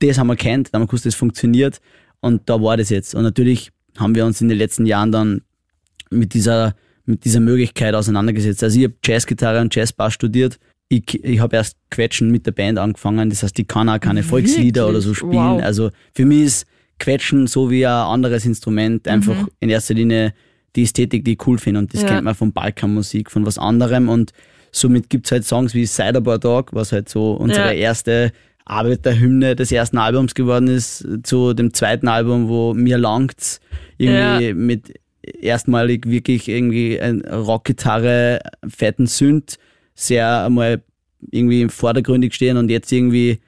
das 0.00 0.18
haben 0.18 0.26
wir 0.26 0.36
kennt, 0.36 0.68
da 0.68 0.74
haben 0.74 0.82
wir 0.82 0.86
gewusst, 0.86 1.06
das 1.06 1.14
funktioniert 1.14 1.80
und 2.20 2.42
da 2.48 2.60
war 2.60 2.76
das 2.76 2.90
jetzt. 2.90 3.14
Und 3.14 3.22
natürlich 3.22 3.72
haben 3.96 4.14
wir 4.14 4.26
uns 4.26 4.42
in 4.42 4.48
den 4.48 4.58
letzten 4.58 4.84
Jahren 4.84 5.10
dann 5.12 5.40
mit 6.10 6.34
dieser, 6.34 6.74
mit 7.06 7.24
dieser 7.24 7.40
Möglichkeit 7.40 7.94
auseinandergesetzt. 7.94 8.62
Also 8.62 8.78
ich 8.78 8.84
habe 8.84 8.94
Jazzgitarre 9.02 9.62
und 9.62 9.74
Jazzbass 9.74 10.12
studiert. 10.12 10.58
Ich, 10.88 11.24
ich 11.24 11.40
habe 11.40 11.56
erst 11.56 11.78
Quetschen 11.90 12.30
mit 12.30 12.46
der 12.46 12.52
Band 12.52 12.78
angefangen. 12.78 13.30
Das 13.30 13.42
heißt, 13.42 13.58
ich 13.58 13.66
kann 13.66 13.88
auch 13.88 13.98
keine 13.98 14.22
Volkslieder 14.22 14.82
Wirklich? 14.82 14.96
oder 14.96 15.00
so 15.00 15.14
spielen. 15.14 15.32
Wow. 15.32 15.62
Also 15.62 15.90
für 16.14 16.26
mich 16.26 16.42
ist 16.42 16.66
Quetschen 16.98 17.46
so 17.46 17.70
wie 17.70 17.86
ein 17.86 17.92
anderes 17.92 18.44
Instrument 18.46 19.06
einfach 19.08 19.48
in 19.60 19.68
erster 19.68 19.94
Linie 19.94 20.32
die 20.74 20.82
Ästhetik, 20.82 21.24
die 21.24 21.32
ich 21.34 21.46
cool 21.46 21.58
finde. 21.58 21.80
Und 21.80 21.94
das 21.94 22.02
Ja. 22.02 22.08
kennt 22.08 22.24
man 22.24 22.34
von 22.34 22.52
Balkanmusik, 22.52 23.30
von 23.30 23.46
was 23.46 23.58
anderem. 23.58 24.08
Und 24.08 24.32
somit 24.72 25.08
gibt's 25.10 25.30
halt 25.32 25.44
Songs 25.44 25.74
wie 25.74 25.86
Ciderbar 25.86 26.38
Dog, 26.38 26.72
was 26.72 26.92
halt 26.92 27.08
so 27.08 27.32
unsere 27.32 27.68
Ja. 27.68 27.72
erste 27.72 28.32
Arbeiterhymne 28.64 29.56
des 29.56 29.70
ersten 29.72 29.96
Albums 29.96 30.34
geworden 30.34 30.68
ist, 30.68 31.06
zu 31.22 31.54
dem 31.54 31.72
zweiten 31.72 32.08
Album, 32.08 32.48
wo 32.48 32.74
mir 32.74 32.98
langt's 32.98 33.60
irgendwie 33.96 34.48
Ja. 34.48 34.54
mit 34.54 34.94
erstmalig 35.22 36.06
wirklich 36.08 36.48
irgendwie 36.48 36.98
Rockgitarre, 37.30 38.40
fetten 38.68 39.06
Synth, 39.06 39.58
sehr 39.94 40.44
einmal 40.44 40.82
irgendwie 41.30 41.68
vordergründig 41.68 42.34
stehen 42.34 42.56
und 42.56 42.70
jetzt 42.70 42.92
irgendwie 42.92 43.40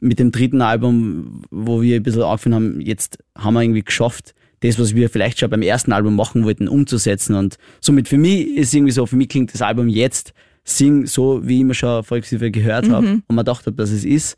mit 0.00 0.18
dem 0.18 0.32
dritten 0.32 0.60
Album, 0.60 1.42
wo 1.50 1.82
wir 1.82 1.96
ein 1.96 2.02
bisschen 2.02 2.22
angefangen 2.22 2.54
haben, 2.54 2.80
jetzt 2.80 3.18
haben 3.36 3.54
wir 3.54 3.62
irgendwie 3.62 3.82
geschafft, 3.82 4.34
das, 4.60 4.78
was 4.78 4.94
wir 4.94 5.10
vielleicht 5.10 5.38
schon 5.38 5.50
beim 5.50 5.62
ersten 5.62 5.92
Album 5.92 6.16
machen 6.16 6.44
wollten, 6.44 6.68
umzusetzen. 6.68 7.34
Und 7.34 7.56
somit 7.80 8.08
für 8.08 8.18
mich 8.18 8.48
ist 8.56 8.74
irgendwie 8.74 8.92
so, 8.92 9.06
für 9.06 9.16
mich 9.16 9.28
klingt 9.28 9.52
das 9.52 9.62
Album 9.62 9.88
jetzt 9.88 10.32
Sing 10.68 11.06
so, 11.06 11.46
wie 11.46 11.56
ich 11.56 11.60
immer 11.60 11.74
schon 11.74 12.02
Volkshilfe 12.02 12.50
gehört 12.50 12.90
habe 12.90 13.06
und 13.28 13.36
man 13.36 13.44
dachte, 13.44 13.70
dass 13.70 13.90
es 13.90 14.04
ist. 14.04 14.36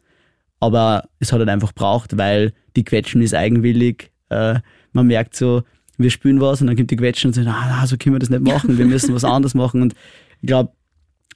Aber 0.61 1.09
es 1.21 1.33
hat 1.33 1.39
halt 1.39 1.49
einfach 1.49 1.73
braucht, 1.73 2.19
weil 2.19 2.53
die 2.77 2.85
Quetschen 2.85 3.23
ist 3.23 3.35
eigenwillig. 3.35 4.11
Äh, 4.29 4.61
man 4.93 5.07
merkt 5.07 5.35
so, 5.35 5.63
wir 5.97 6.11
spielen 6.11 6.39
was 6.43 6.61
und 6.61 6.67
dann 6.67 6.77
kommt 6.77 6.91
die 6.91 6.97
Quetschen 6.97 7.29
und 7.29 7.35
sagt, 7.35 7.49
ah, 7.49 7.87
so 7.87 7.97
können 7.97 8.15
wir 8.15 8.21
das 8.21 8.29
nicht 8.29 8.43
machen, 8.43 8.77
wir 8.77 8.85
müssen 8.85 9.15
was 9.15 9.25
anderes 9.25 9.55
machen. 9.55 9.81
Und 9.81 9.95
ich 10.43 10.49
glaube, 10.49 10.73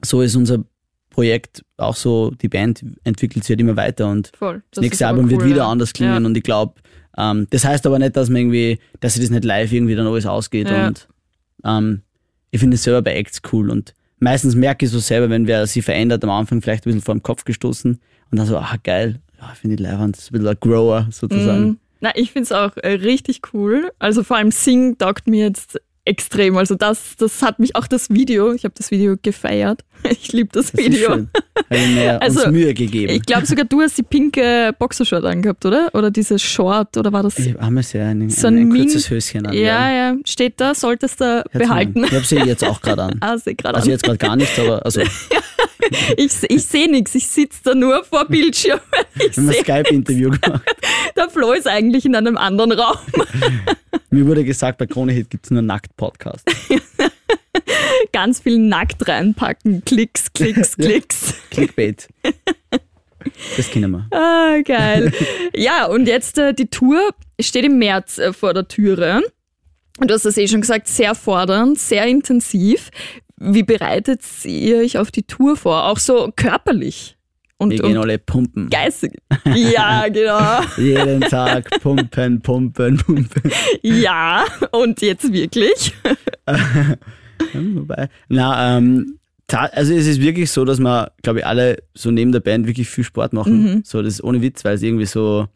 so 0.05 0.21
ist 0.21 0.37
unser 0.37 0.62
Projekt 1.12 1.62
auch 1.76 1.95
so, 1.97 2.31
die 2.31 2.49
Band 2.49 2.85
entwickelt 3.04 3.45
sich 3.45 3.50
halt 3.50 3.61
immer 3.61 3.76
weiter 3.76 4.09
und 4.11 4.33
Voll. 4.37 4.62
das, 4.73 4.83
nächste 4.83 5.07
Album 5.07 5.31
wird 5.31 5.45
wieder 5.45 5.66
anders 5.66 5.92
klingen 5.92 6.23
Ja. 6.23 6.26
und 6.26 6.37
ich 6.37 6.42
glaube, 6.42 6.75
ähm, 7.16 7.47
das 7.50 7.64
heißt 7.64 7.87
aber 7.87 7.99
nicht, 7.99 8.16
dass 8.16 8.28
man 8.28 8.38
irgendwie, 8.42 8.78
dass 9.00 9.14
sich 9.14 9.23
das 9.23 9.31
nicht 9.31 9.45
live 9.45 9.73
irgendwie 9.73 9.95
dann 9.95 10.07
alles 10.07 10.26
ausgeht 10.26 10.69
Ja. 10.69 10.88
und 10.88 11.09
ähm, 11.64 12.02
ich 12.50 12.61
finde 12.61 12.75
es 12.75 12.83
selber 12.83 13.02
bei 13.02 13.14
Acts 13.14 13.40
cool 13.52 13.71
und 13.71 13.95
meistens 14.19 14.54
merke 14.54 14.85
ich 14.87 14.90
so 14.92 14.99
selber, 14.99 15.31
wenn 15.31 15.47
wer 15.47 15.66
sich 15.66 15.85
verändert, 15.85 16.25
am 16.25 16.31
Anfang 16.31 16.61
vielleicht 16.62 16.85
ein 16.85 16.90
bisschen 16.90 17.02
vor 17.02 17.14
den 17.14 17.23
Kopf 17.23 17.45
gestoßen 17.45 18.00
und 18.31 18.38
dann 18.38 18.47
so, 18.47 18.57
ah 18.59 18.76
geil, 18.83 19.21
ja, 19.40 19.49
finde 19.54 19.76
ich 19.76 19.83
das 19.83 20.19
ist 20.19 20.31
ein 20.31 20.33
bisschen 20.33 20.49
ein 20.49 20.57
Grower 20.61 21.09
sozusagen. 21.11 21.64
Mhm. 21.64 21.78
Na, 22.00 22.11
ich 22.16 22.33
finde 22.33 22.45
es 22.45 22.52
auch 22.52 22.76
äh, 22.78 22.95
richtig 22.95 23.40
cool. 23.52 23.92
Also 24.00 24.25
vor 24.25 24.37
allem 24.37 24.50
Sing 24.50 24.99
taugt 24.99 25.28
mir 25.28 25.45
jetzt 25.47 25.81
extrem. 26.04 26.56
Also 26.56 26.75
das, 26.75 27.16
das 27.16 27.42
hat 27.42 27.59
mich 27.59 27.76
auch 27.76 27.87
das 27.87 28.11
Video, 28.11 28.52
ich 28.52 28.64
habe 28.64 28.75
das 28.76 28.90
Video 28.90 29.16
gefeiert. 29.21 29.82
Ich 30.11 30.32
liebe 30.32 30.49
das 30.52 30.73
Das 30.73 30.80
ist 30.80 30.86
Video. 30.93 31.12
schön. 31.15 31.28
Habe 31.71 31.76
ich 31.80 31.95
mir 31.95 32.21
Also, 32.23 32.43
uns 32.43 32.50
Mühe 32.52 32.75
gegeben. 32.75 33.12
Ich 33.12 33.23
glaube 33.23 33.47
sogar, 33.47 33.65
du 33.67 33.82
hast 33.82 33.97
die 33.97 34.02
pinke 34.02 34.75
Boxershort 34.76 35.25
angehabt, 35.25 35.65
oder? 35.65 35.91
Oder 35.95 36.10
dieses 36.10 36.43
Short, 36.43 36.97
oder 36.97 37.12
war 37.12 37.23
das? 37.23 37.38
Ich 37.38 37.54
habe 37.54 37.71
mir 37.71 37.84
sehr 37.84 38.06
ein, 38.06 38.28
So 38.28 38.49
ein, 38.49 38.58
ein 38.58 38.71
kurzes 38.71 39.08
Höschen 39.10 39.47
an. 39.47 39.52
ja, 39.54 39.93
ja, 39.93 40.17
steht 40.25 40.54
da, 40.60 40.75
solltest 40.75 41.21
du 41.21 41.25
Hört's 41.25 41.54
mal 41.54 41.58
behalten. 41.60 42.02
Ich 42.04 42.12
habe 42.15 42.25
sie 42.25 42.34
jetzt 42.38 42.65
auch 42.65 42.80
gerade 42.80 43.02
an. 43.04 43.19
Ah, 43.21 43.38
seh 43.38 43.54
gerade 43.54 43.76
Also 43.76 43.91
jetzt 43.91 44.02
gerade 44.02 44.19
gar 44.19 44.34
nichts, 44.34 44.58
aber 44.58 44.84
also 44.84 45.02
Ich, 46.16 46.32
ich 46.49 46.64
sehe 46.64 46.90
nichts, 46.90 47.14
ich 47.14 47.26
sitze 47.26 47.60
da 47.64 47.75
nur 47.75 48.04
vor 48.04 48.26
Bildschirm. 48.26 48.80
Ich 49.14 49.36
wir 49.36 49.52
sehe, 49.52 49.62
Skype-Interview 49.62 50.30
gemacht. 50.30 50.62
der 51.16 51.28
Flo 51.28 51.52
ist 51.52 51.68
eigentlich 51.68 52.04
in 52.04 52.16
einem 52.16 52.36
anderen 52.36 52.73
Raum. 52.73 52.97
Mir 54.10 54.26
wurde 54.26 54.45
gesagt, 54.45 54.78
bei 54.78 54.86
Krone 54.86 55.12
Hit 55.12 55.30
gibt 55.30 55.45
es 55.45 55.50
nur 55.50 55.62
Nackt-Podcast. 55.62 56.49
Ganz 58.12 58.40
viel 58.40 58.58
nackt 58.58 59.06
reinpacken. 59.06 59.84
Klicks, 59.84 60.32
Klicks. 60.32 60.76
Klicks. 60.76 61.34
Clickbait. 61.50 62.08
Das 63.56 63.71
kennen 63.71 63.90
wir. 63.90 64.06
Ah, 64.10 64.60
geil. 64.64 65.12
ja, 65.54 65.86
und 65.86 66.06
jetzt 66.06 66.38
äh, 66.38 66.54
die 66.54 66.66
Tour 66.66 67.10
steht 67.40 67.64
im 67.64 67.78
März 67.78 68.18
äh, 68.18 68.32
vor 68.32 68.54
der 68.54 68.66
Türe. 68.66 69.23
Und 69.99 70.10
du 70.10 70.14
hast 70.14 70.25
das 70.25 70.36
eh 70.38 70.49
schon 70.49 70.62
gesagt, 70.62 70.88
sehr 70.88 71.14
fordernd, 71.14 71.78
sehr 71.78 72.06
intensiv. 72.06 72.90
Wie 73.45 73.63
bereitet 73.65 74.21
ihr 74.45 74.78
euch 74.78 74.99
auf 74.99 75.11
die 75.11 75.25
Tour 75.25 75.57
vor? 75.57 75.87
Auch 75.87 75.99
so 75.99 76.33
körperlich 76.37 77.17
und, 77.59 77.71
Wir 77.71 77.78
gehen 77.78 77.97
alle 77.97 78.19
pumpen. 78.19 78.71
geistig. 78.71 79.13
Ja, 79.55 80.07
genau. 80.13 80.61
Jeden 80.76 81.21
Tag 81.23 81.69
pumpen, 81.81 82.41
pumpen, 82.41 82.97
pumpen. 82.99 83.52
Ja, 83.83 84.45
und 84.73 85.00
jetzt 85.02 85.33
wirklich. 85.33 85.93
Wobei, 87.55 88.09
na, 88.28 88.76
ähm, 88.78 89.19
also 89.49 89.93
es 89.95 90.07
ist 90.07 90.21
wirklich 90.21 90.50
so, 90.50 90.65
dass 90.65 90.78
wir, 90.78 91.13
glaube 91.23 91.41
ich, 91.41 91.47
alle 91.47 91.83
so 91.95 92.11
neben 92.11 92.33
der 92.33 92.41
Band 92.41 92.67
wirklich 92.67 92.89
viel 92.89 93.05
Sport 93.05 93.33
machen. 93.33 93.63
Mhm. 93.75 93.83
So, 93.85 94.02
das 94.02 94.15
ist 94.15 94.25
ohne 94.25 94.41
Witz, 94.41 94.65
weil 94.65 94.75
es 94.76 94.83
irgendwie 94.83 95.07
so, 95.07 95.47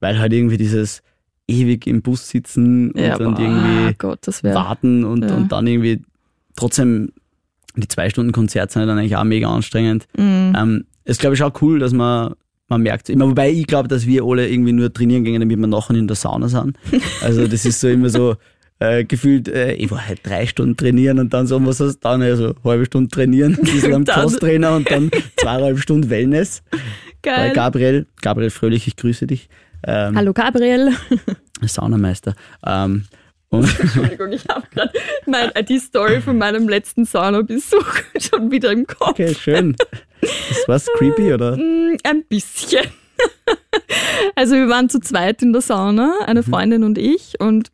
weil 0.00 0.18
halt 0.18 0.32
irgendwie 0.32 0.56
dieses 0.56 1.02
ewig 1.46 1.86
im 1.86 2.02
Bus 2.02 2.28
sitzen 2.28 2.90
und 2.92 3.00
Ja, 3.00 3.18
dann 3.18 3.34
aber, 3.34 3.42
irgendwie 3.42 3.94
Gott, 3.98 4.26
warten 4.42 5.04
und, 5.04 5.28
Ja. 5.28 5.36
und 5.36 5.52
dann 5.52 5.66
irgendwie 5.66 6.02
trotzdem 6.56 7.12
die 7.76 7.88
zwei 7.88 8.10
Stunden 8.10 8.32
Konzert 8.32 8.70
sind 8.70 8.86
dann 8.86 8.98
eigentlich 8.98 9.16
auch 9.16 9.24
mega 9.24 9.48
anstrengend. 9.48 10.06
Mhm. 10.16 10.54
Ähm, 10.56 10.84
es 11.04 11.18
glaube 11.18 11.34
ich 11.34 11.42
auch 11.42 11.52
cool, 11.62 11.78
dass 11.78 11.92
man, 11.92 12.34
man 12.68 12.82
merkt, 12.82 13.08
immer, 13.08 13.28
wobei 13.28 13.50
ich 13.50 13.66
glaube, 13.66 13.88
dass 13.88 14.06
wir 14.06 14.24
alle 14.24 14.48
irgendwie 14.48 14.72
nur 14.72 14.92
trainieren 14.92 15.24
gehen, 15.24 15.40
damit 15.40 15.58
wir 15.58 15.66
nachher 15.66 15.94
in 15.94 16.06
der 16.06 16.16
Sauna 16.16 16.48
sind. 16.48 16.76
Also 17.22 17.46
das 17.46 17.64
ist 17.64 17.80
so 17.80 17.88
immer 17.88 18.08
so 18.08 18.36
äh, 18.78 19.04
gefühlt, 19.04 19.48
äh, 19.48 19.74
ich 19.74 19.90
war 19.90 20.06
halt 20.06 20.20
drei 20.22 20.46
Stunden 20.46 20.76
trainieren 20.76 21.18
und 21.18 21.32
dann 21.34 21.46
so, 21.46 21.64
was 21.64 21.80
hast 21.80 21.96
du 21.96 22.00
dann? 22.00 22.22
Also 22.22 22.54
halbe 22.64 22.86
Stunde 22.86 23.10
trainieren, 23.10 23.56
ein 23.56 23.62
bisschen 23.62 23.94
am 23.94 24.04
Crosstrainer 24.06 24.74
und 24.74 24.90
dann 24.90 25.10
zweieinhalb 25.36 25.78
Stunden 25.78 26.10
Wellness. 26.10 26.62
Bei 26.70 26.78
Geil. 27.22 27.52
Gabriel, 27.52 28.06
Gabriel 28.22 28.50
Fröhlich, 28.50 28.86
ich 28.86 28.96
grüße 28.96 29.26
dich. 29.26 29.50
Ähm, 29.86 30.16
Hallo 30.16 30.32
Gabriel. 30.32 30.92
Saunameister. 31.62 32.34
Ähm, 32.64 33.04
Entschuldigung, 33.80 34.32
ich 34.32 34.46
habe 34.48 34.66
gerade 34.70 35.64
die 35.64 35.78
Story 35.78 36.20
von 36.20 36.38
meinem 36.38 36.68
letzten 36.68 37.04
Saunabesuch 37.04 37.94
schon 38.20 38.50
wieder 38.50 38.70
im 38.70 38.86
Kopf. 38.86 39.10
okay, 39.10 39.34
schön. 39.34 39.76
Das 40.20 40.68
war's 40.68 40.86
creepy, 40.96 41.32
oder? 41.32 41.56
Mm, 41.60 41.96
Ein 42.04 42.24
bisschen. 42.28 42.86
Also 44.36 44.54
wir 44.54 44.68
waren 44.68 44.88
zu 44.88 45.00
zweit 45.00 45.42
in 45.42 45.52
der 45.52 45.62
Sauna, 45.62 46.14
eine 46.26 46.42
Freundin 46.42 46.84
und 46.84 46.96
ich 46.96 47.40
und 47.40 47.70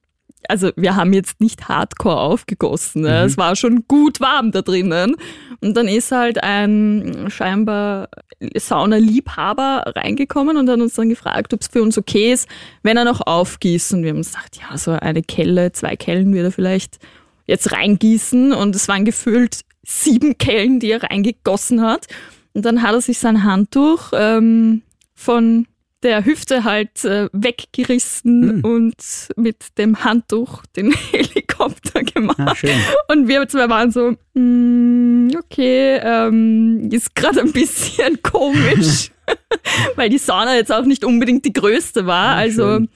also 0.48 0.70
wir 0.76 0.96
haben 0.96 1.12
jetzt 1.12 1.40
nicht 1.40 1.68
hardcore 1.68 2.18
aufgegossen. 2.18 3.02
Ne? 3.02 3.24
Es 3.24 3.36
war 3.36 3.56
schon 3.56 3.84
gut 3.88 4.20
warm 4.20 4.52
da 4.52 4.62
drinnen. 4.62 5.16
Und 5.60 5.76
dann 5.76 5.88
ist 5.88 6.12
halt 6.12 6.42
ein 6.42 7.26
scheinbar 7.28 8.08
Saunaliebhaber 8.54 9.92
reingekommen 9.96 10.56
und 10.56 10.68
hat 10.68 10.80
uns 10.80 10.94
dann 10.94 11.08
gefragt, 11.08 11.54
ob 11.54 11.60
es 11.60 11.68
für 11.68 11.82
uns 11.82 11.96
okay 11.96 12.32
ist, 12.32 12.48
wenn 12.82 12.96
er 12.96 13.04
noch 13.04 13.26
aufgießt. 13.26 13.94
Und 13.94 14.02
wir 14.02 14.10
haben 14.10 14.18
gesagt, 14.18 14.56
ja, 14.56 14.76
so 14.76 14.92
eine 14.92 15.22
Kelle, 15.22 15.72
zwei 15.72 15.96
Kellen 15.96 16.32
wird 16.34 16.44
er 16.44 16.52
vielleicht 16.52 16.98
jetzt 17.46 17.72
reingießen. 17.72 18.52
Und 18.52 18.76
es 18.76 18.88
waren 18.88 19.04
gefühlt 19.04 19.60
sieben 19.86 20.36
Kellen, 20.38 20.80
die 20.80 20.90
er 20.90 21.02
reingegossen 21.02 21.82
hat. 21.82 22.06
Und 22.52 22.64
dann 22.64 22.82
hat 22.82 22.94
er 22.94 23.00
sich 23.00 23.18
sein 23.18 23.44
Handtuch 23.44 24.12
ähm, 24.14 24.82
von 25.14 25.66
der 26.02 26.24
Hüfte 26.24 26.64
halt 26.64 27.04
äh, 27.04 27.28
weggerissen 27.32 28.62
Hm. 28.62 28.64
und 28.64 28.94
mit 29.36 29.78
dem 29.78 30.04
Handtuch 30.04 30.62
den 30.76 30.92
Helikopter 31.12 32.02
gemacht. 32.04 32.38
Ah. 32.38 33.12
Und 33.12 33.28
wir 33.28 33.46
zwei 33.48 33.68
waren 33.68 33.90
so, 33.90 34.14
mm, 34.34 35.30
okay, 35.38 35.98
ähm, 36.02 36.88
ist 36.92 37.14
gerade 37.14 37.40
ein 37.40 37.52
bisschen 37.52 38.22
komisch, 38.22 39.10
weil 39.96 40.08
die 40.10 40.18
Sauna 40.18 40.54
jetzt 40.54 40.70
auch 40.72 40.84
nicht 40.84 41.04
unbedingt 41.04 41.44
die 41.44 41.52
größte 41.52 42.06
war. 42.06 42.34
Ah, 42.34 42.36
also 42.36 42.62
schön. 42.76 42.88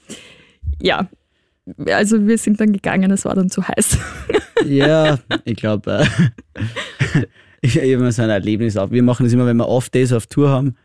ja, 0.81 1.07
also 1.87 2.25
wir 2.27 2.37
sind 2.37 2.59
dann 2.59 2.71
gegangen, 2.73 3.11
es 3.11 3.25
war 3.25 3.35
dann 3.35 3.49
zu 3.49 3.67
heiß. 3.67 3.97
Ja, 4.65 5.17
ich 5.43 5.55
glaube, 5.57 6.05
äh, 7.15 7.25
Ich 7.61 7.77
habe 7.77 7.87
immer 7.87 8.11
so 8.11 8.21
ein 8.23 8.29
Erlebnis 8.29 8.77
auf. 8.77 8.91
Wir 8.91 9.03
machen 9.03 9.23
das 9.25 9.33
immer, 9.33 9.45
wenn 9.45 9.57
wir 9.57 9.67
Off-Days 9.67 10.13
auf 10.13 10.25
Tour 10.27 10.49
haben, 10.49 10.75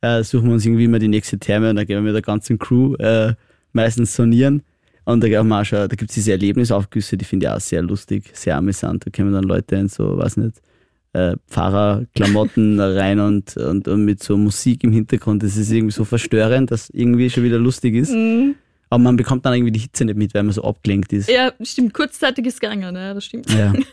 äh, 0.00 0.22
suchen 0.22 0.46
wir 0.46 0.54
uns 0.54 0.66
irgendwie 0.66 0.84
immer 0.84 0.98
die 0.98 1.08
nächste 1.08 1.38
Therme 1.38 1.70
und 1.70 1.76
dann 1.76 1.86
gehen 1.86 1.96
wir 1.96 2.02
mit 2.02 2.14
der 2.14 2.22
ganzen 2.22 2.58
Crew 2.58 2.94
äh, 2.96 3.34
meistens 3.72 4.14
sonieren. 4.14 4.62
Und 5.04 5.22
da, 5.22 5.40
auch 5.40 5.64
schon, 5.64 5.88
da 5.88 5.94
gibt 5.94 6.10
es 6.10 6.16
diese 6.16 6.32
Erlebnisaufgüsse, 6.32 7.16
die 7.16 7.24
finde 7.24 7.46
ich 7.46 7.52
auch 7.52 7.60
sehr 7.60 7.80
lustig, 7.82 8.24
sehr 8.32 8.56
amüsant. 8.56 9.06
Da 9.06 9.10
kommen 9.10 9.32
dann 9.32 9.44
Leute 9.44 9.76
in 9.76 9.88
so, 9.88 10.18
weiß 10.18 10.36
nicht, 10.38 10.60
äh, 11.12 11.36
Pfarrerklamotten 11.48 12.80
rein 12.80 13.20
und, 13.20 13.56
und, 13.56 13.86
und 13.86 14.04
mit 14.04 14.22
so 14.22 14.36
Musik 14.36 14.82
im 14.82 14.92
Hintergrund. 14.92 15.44
Das 15.44 15.56
ist 15.56 15.70
irgendwie 15.70 15.92
so 15.92 16.04
verstörend, 16.04 16.72
dass 16.72 16.90
irgendwie 16.90 17.30
schon 17.30 17.44
wieder 17.44 17.58
lustig 17.58 17.94
ist. 17.94 18.12
Aber 18.90 19.02
man 19.02 19.16
bekommt 19.16 19.46
dann 19.46 19.54
irgendwie 19.54 19.72
die 19.72 19.80
Hitze 19.80 20.04
nicht 20.04 20.16
mit, 20.16 20.34
weil 20.34 20.42
man 20.42 20.52
so 20.52 20.64
abgelenkt 20.64 21.12
ist. 21.12 21.28
Ja, 21.30 21.52
stimmt. 21.62 21.94
Kurzzeitig 21.94 22.44
ist 22.46 22.60
gegangen, 22.60 22.94
ja, 22.94 23.14
das 23.14 23.24
stimmt. 23.24 23.50
Ja. 23.52 23.72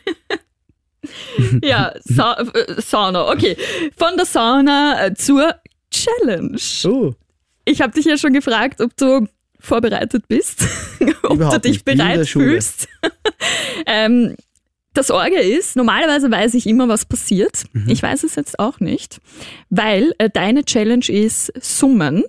Ja, 1.61 1.93
Sa 2.01 2.35
äh, 2.35 2.81
Sauna. 2.81 3.29
Okay, 3.29 3.57
von 3.97 4.15
der 4.15 4.25
Sauna 4.25 5.05
äh, 5.05 5.13
zur 5.13 5.53
Challenge. 5.93 6.57
Oh, 6.85 7.13
Ich 7.65 7.81
habe 7.81 7.93
dich 7.93 8.05
ja 8.05 8.17
schon 8.17 8.33
gefragt, 8.33 8.81
ob 8.81 8.95
du 8.97 9.27
vorbereitet 9.59 10.27
bist, 10.27 10.67
ob 10.99 11.29
du 11.29 11.33
Überhaupt 11.35 11.65
dich 11.65 11.73
nicht. 11.73 11.85
Bereit 11.85 12.27
fühlst. 12.27 12.87
ähm, 13.85 14.35
das 14.93 15.09
Orge 15.09 15.39
ist, 15.39 15.75
normalerweise 15.75 16.29
weiß 16.29 16.53
ich 16.55 16.67
immer, 16.67 16.87
was 16.87 17.05
passiert. 17.05 17.63
Mhm. 17.73 17.89
Ich 17.89 18.03
weiß 18.03 18.23
es 18.23 18.35
jetzt 18.35 18.59
auch 18.59 18.79
nicht, 18.79 19.19
weil 19.69 20.13
äh, 20.17 20.29
deine 20.29 20.65
Challenge 20.65 21.07
ist 21.09 21.51
Summen. 21.61 22.23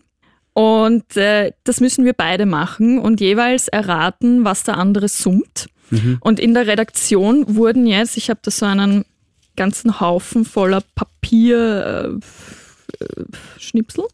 Und 0.54 1.16
äh, 1.16 1.50
das 1.64 1.80
müssen 1.80 2.04
wir 2.04 2.12
beide 2.12 2.46
machen 2.46 3.00
und 3.00 3.20
jeweils 3.20 3.66
erraten, 3.66 4.44
was 4.44 4.62
der 4.62 4.78
andere 4.78 5.08
summt. 5.08 5.66
Mhm. 5.90 6.18
Und 6.20 6.38
in 6.38 6.54
der 6.54 6.68
Redaktion 6.68 7.56
wurden 7.56 7.86
jetzt, 7.86 8.16
ich 8.16 8.30
habe 8.30 8.38
da 8.40 8.52
so 8.52 8.64
einen 8.64 9.04
ganzen 9.56 10.00
Haufen 10.00 10.44
voller 10.44 10.82
Papier 10.94 12.18
äh, 13.00 13.24
Schnipsel. 13.74 14.04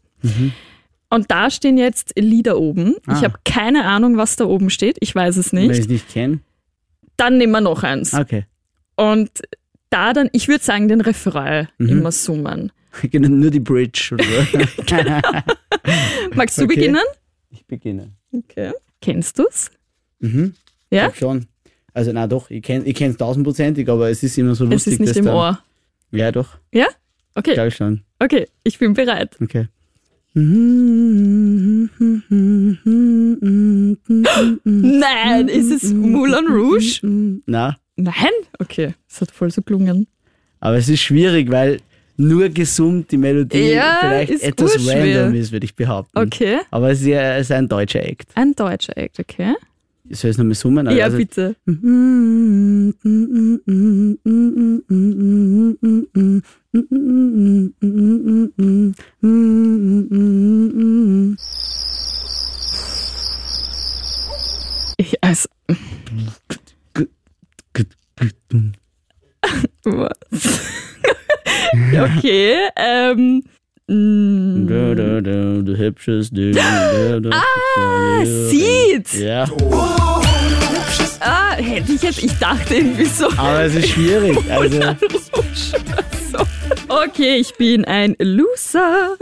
Und 1.09 1.29
da 1.29 1.51
stehen 1.51 1.77
jetzt 1.77 2.13
Lieder 2.17 2.57
oben. 2.59 2.95
Ich 3.03 3.09
Ah. 3.13 3.21
habe 3.23 3.35
keine 3.45 3.85
Ahnung, 3.85 4.17
was 4.17 4.35
da 4.37 4.45
oben 4.45 4.69
steht. 4.71 4.97
Ich 5.01 5.13
weiß 5.13 5.37
es 5.37 5.53
wenn 5.53 5.63
ich 5.63 5.67
nicht. 5.69 5.79
es 5.81 5.87
nicht 5.87 6.09
kenne. 6.09 6.39
Dann 7.17 7.37
nehmen 7.37 7.51
wir 7.53 7.61
noch 7.61 7.83
eins. 7.83 8.13
Okay. 8.15 8.45
Und 8.95 9.29
da 9.91 10.13
dann, 10.13 10.29
ich 10.31 10.47
würde 10.47 10.63
sagen, 10.63 10.87
den 10.87 11.01
Refrain 11.01 11.67
immer 11.77 12.11
summen. 12.11 12.71
Genau, 13.09 13.29
Nur 13.29 13.51
die 13.51 13.61
Bridge 13.61 14.09
so. 14.09 14.15
Magst 16.35 16.57
du 16.57 16.63
Okay. 16.63 16.75
beginnen? 16.75 17.01
Ich 17.49 17.65
beginne. 17.65 18.11
Okay. 18.33 18.71
Kennst 19.01 19.39
du's? 19.39 19.71
Mhm. 20.19 20.53
Ja? 20.89 21.09
Ich 21.09 21.17
schon. 21.17 21.47
Also 21.93 22.11
na 22.13 22.27
doch, 22.27 22.49
ich 22.49 22.63
kenne 22.63 22.85
ich 22.85 23.01
es 23.01 23.17
tausendprozentig, 23.17 23.89
aber 23.89 24.09
es 24.09 24.23
ist 24.23 24.37
immer 24.37 24.55
so 24.55 24.65
Es 24.65 24.71
lustig. 24.71 24.93
ist 24.93 24.99
nicht 24.99 25.15
im 25.17 25.25
dann, 25.25 25.35
Ohr. 25.35 25.59
Ja, 26.11 26.31
doch, 26.31 26.57
Ja? 26.73 26.87
Okay, 27.35 27.53
glaube 27.53 27.69
ich 27.69 27.75
schon. 27.75 28.01
Okay, 28.23 28.47
ich 28.63 28.77
bin 28.79 28.93
bereit. 28.93 29.35
Okay. 29.41 29.67
Nein, 34.63 35.47
ist 35.47 35.71
es 35.71 35.93
Moulin 35.93 36.47
Rouge? 36.47 36.99
Na, 37.45 37.77
Nein? 37.95 38.13
Okay, 38.59 38.93
es 39.09 39.21
hat 39.21 39.31
voll 39.31 39.51
so 39.51 39.61
gelungen. 39.61 40.07
aber 40.59 40.77
es 40.77 40.89
ist 40.89 41.01
schwierig, 41.01 41.49
weil 41.51 41.79
nur 42.17 42.49
gesummt 42.49 43.11
die 43.11 43.17
Melodie 43.17 43.71
Ja, 43.73 43.97
vielleicht 44.01 44.43
etwas 44.43 44.87
random 44.87 45.33
ist, 45.33 45.51
würde 45.51 45.65
ich 45.65 45.75
behaupten. 45.75 46.17
Okay, 46.17 46.59
Aber 46.69 46.91
es 46.91 47.01
ist, 47.01 47.07
ja, 47.07 47.35
es 47.37 47.47
ist 47.47 47.51
ein 47.51 47.67
deutscher 47.67 48.03
Act. 48.03 48.29
ein 48.35 48.53
deutscher 48.53 48.95
Act, 48.97 49.19
okay? 49.19 49.53
Soll 50.13 50.29
ich 50.31 50.35
es 50.35 50.37
nochmal 50.37 50.55
summen? 50.55 50.89
Ja, 50.89 51.05
Also- 51.05 51.17
bitte. 51.17 51.55
Ich, 64.97 65.23
also, 65.23 65.47
was? 69.83 70.11
okay, 71.93 72.57
ähm. 72.75 73.43
Mm, 73.87 74.67
Du, 74.67 75.77
hübsches 75.77 76.29
Ding. 76.31 76.57
Ah, 76.57 78.25
Seed! 78.25 79.13
Ja, 79.13 79.45
Ah, 81.23 81.53
hätte 81.55 81.91
ich 81.91 82.01
jetzt, 82.01 82.23
ich 82.23 82.33
dachte 82.39 82.73
irgendwie 82.75 83.05
so. 83.05 83.27
aber 83.37 83.61
es 83.63 83.75
ist 83.75 83.89
schwierig. 83.89 84.35
Also, 84.49 84.79
so. 86.31 86.39
Okay, 86.87 87.35
ich 87.35 87.53
bin 87.55 87.85
ein 87.85 88.15
Loser. 88.19 89.17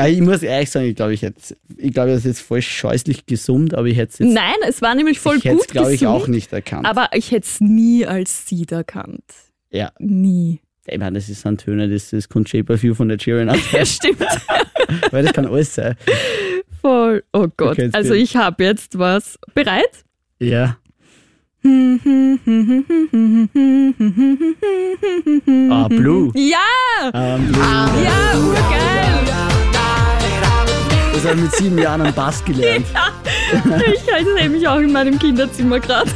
äh, 0.00 0.10
ich 0.10 0.20
muss 0.20 0.42
ehrlich 0.42 0.70
sagen, 0.70 0.86
ich 0.86 0.96
glaube, 0.96 1.14
ich 1.14 1.22
hätte, 1.22 1.56
ich 1.76 1.92
glaube, 1.92 2.08
das 2.10 2.20
ist 2.20 2.24
jetzt 2.26 2.40
voll 2.40 2.60
scheußlich 2.62 3.26
gesummt, 3.26 3.74
aber 3.74 3.86
ich 3.86 3.96
hätte 3.98 4.12
es 4.14 4.18
jetzt, 4.18 4.32
Nein, 4.34 4.56
es 4.66 4.82
war 4.82 4.94
nämlich 4.96 5.20
voll 5.20 5.36
ich 5.36 5.44
hätte 5.44 5.56
gut 5.56 5.66
es, 5.66 5.72
glaube 5.72 5.94
ich, 5.94 6.06
auch 6.06 6.26
nicht 6.26 6.52
erkannt. 6.52 6.86
Aber 6.86 7.10
ich 7.12 7.30
hätte 7.30 7.46
es 7.46 7.60
nie 7.60 8.04
als 8.06 8.46
Seed 8.48 8.72
erkannt. 8.72 9.22
ja, 9.70 9.92
Nie. 10.00 10.60
Ich 10.86 10.98
meine, 10.98 11.18
das 11.18 11.28
ist 11.28 11.46
ein 11.46 11.58
Töne, 11.58 11.88
das 11.88 12.12
ist 12.12 12.28
kommt 12.28 12.48
Shape 12.48 12.72
of 12.72 12.82
You 12.82 12.94
von 12.94 13.08
der 13.08 13.18
Cheerin 13.18 13.48
Ja, 13.72 13.84
stimmt. 13.84 14.20
weil 15.10 15.24
das 15.24 15.32
kann 15.32 15.46
alles 15.46 15.74
sein. 15.74 15.96
Voll. 16.80 17.22
Oh 17.32 17.46
Gott. 17.56 17.78
Also 17.92 18.14
ich 18.14 18.36
habe 18.36 18.64
jetzt 18.64 18.98
was. 18.98 19.38
Bereit? 19.54 20.04
Ja. 20.38 20.76
Ah, 25.70 25.88
Blue. 25.88 26.32
Ja! 26.34 26.58
Ähm, 27.12 27.48
Blue. 27.48 27.62
Ja, 28.02 28.38
urgeil! 28.38 29.00
Das 31.12 31.24
habe 31.26 31.36
ich 31.36 31.42
mit 31.42 31.52
sieben 31.52 31.78
Jahren 31.78 32.00
am 32.00 32.14
Bass 32.14 32.42
gelernt. 32.44 32.86
Ich 33.92 34.12
halte 34.12 34.32
nämlich 34.34 34.66
auch 34.66 34.78
in 34.78 34.92
meinem 34.92 35.18
Kinderzimmer 35.18 35.80
gerade. 35.80 36.08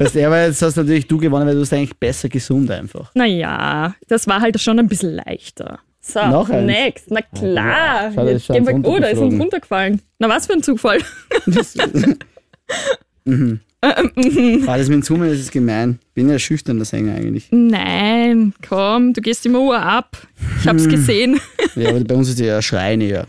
Weißt 0.00 0.14
du, 0.14 0.26
aber 0.26 0.46
jetzt 0.46 0.62
hast 0.62 0.76
natürlich 0.76 1.06
du 1.06 1.18
gewonnen, 1.18 1.46
weil 1.46 1.54
du 1.54 1.60
hast 1.60 1.72
eigentlich 1.74 1.94
besser 1.96 2.30
gesummt 2.30 2.70
einfach. 2.70 3.10
Naja, 3.14 3.94
das 4.08 4.26
war 4.26 4.40
halt 4.40 4.58
schon 4.58 4.78
ein 4.78 4.88
bisschen 4.88 5.14
leichter. 5.14 5.78
So, 6.00 6.26
Noch 6.26 6.48
eins? 6.48 6.66
next. 6.66 7.10
Na 7.10 7.20
klar. 7.20 8.10
Da 8.16 8.24
Jetzt 8.24 8.48
gehen 8.48 8.66
wir, 8.66 8.88
oh, 8.88 8.98
da 8.98 9.08
ist 9.08 9.18
uns 9.18 9.38
runtergefallen. 9.38 10.00
Na, 10.18 10.30
was 10.30 10.46
für 10.46 10.54
ein 10.54 10.62
Zufall. 10.62 11.00
Das, 11.46 11.76
mhm. 13.26 13.60
Ah, 13.82 14.76
das 14.78 14.88
mit 14.88 15.06
dem 15.08 15.20
das 15.20 15.38
ist 15.38 15.52
gemein. 15.52 15.98
Bin 16.14 16.30
ja 16.30 16.38
schüchterner 16.38 16.86
Sänger 16.86 17.16
eigentlich. 17.16 17.48
Nein, 17.50 18.54
komm, 18.66 19.12
du 19.12 19.20
gehst 19.20 19.44
immer 19.44 19.60
Uhr 19.60 19.78
ab. 19.80 20.16
Ich 20.60 20.66
hab's 20.68 20.84
Hm. 20.84 20.90
gesehen. 20.90 21.40
Ja, 21.76 21.90
aber 21.90 22.00
bei 22.00 22.14
uns 22.14 22.30
ist 22.30 22.40
ja 22.40 22.60
Schreien 22.62 23.02
eher. 23.02 23.26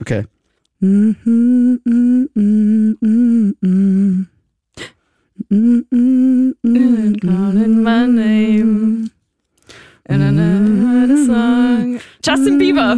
Okay. 0.00 0.24
Calling 7.20 7.82
my 7.82 8.06
name. 8.06 9.10
Song. 11.26 12.00
Justin 12.22 12.58
Bieber. 12.58 12.96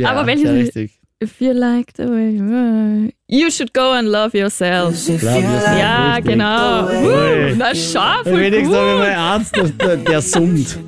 Ja, 0.00 0.10
Aber 0.10 0.26
welches 0.26 0.44
Lied? 0.50 0.66
richtig. 0.66 0.90
If 1.20 1.40
you 1.40 1.52
like 1.52 1.92
the 1.96 2.08
way 2.08 2.30
you 2.30 2.44
are, 2.52 3.10
you 3.28 3.50
should 3.50 3.72
go 3.72 3.92
and 3.92 4.08
love 4.08 4.34
yourself. 4.36 4.94
Love 5.08 5.22
yourself, 5.22 5.78
Ja, 5.78 6.14
richtig. 6.16 6.32
genau. 6.32 6.86
Uh, 6.88 7.54
na 7.56 7.74
schau, 7.74 8.22
voll 8.24 8.40
Wenigstens 8.40 8.74
habe 8.76 8.86
ich 8.86 8.92
gut. 8.92 8.98
mal 8.98 9.06
einen 9.08 9.16
Arzt, 9.18 9.56
der, 9.56 9.64
der, 9.68 9.96
der 9.96 10.20
summt. 10.22 10.78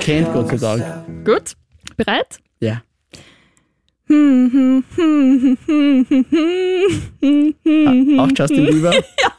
Kennt 0.00 0.32
Gott 0.32 0.48
sei 0.48 0.56
Dank. 0.56 1.24
Gut, 1.24 1.52
bereit? 1.96 2.38
Ja. 2.60 2.82
Auch 8.18 8.30
Justin 8.34 8.66
Bieber? 8.66 8.92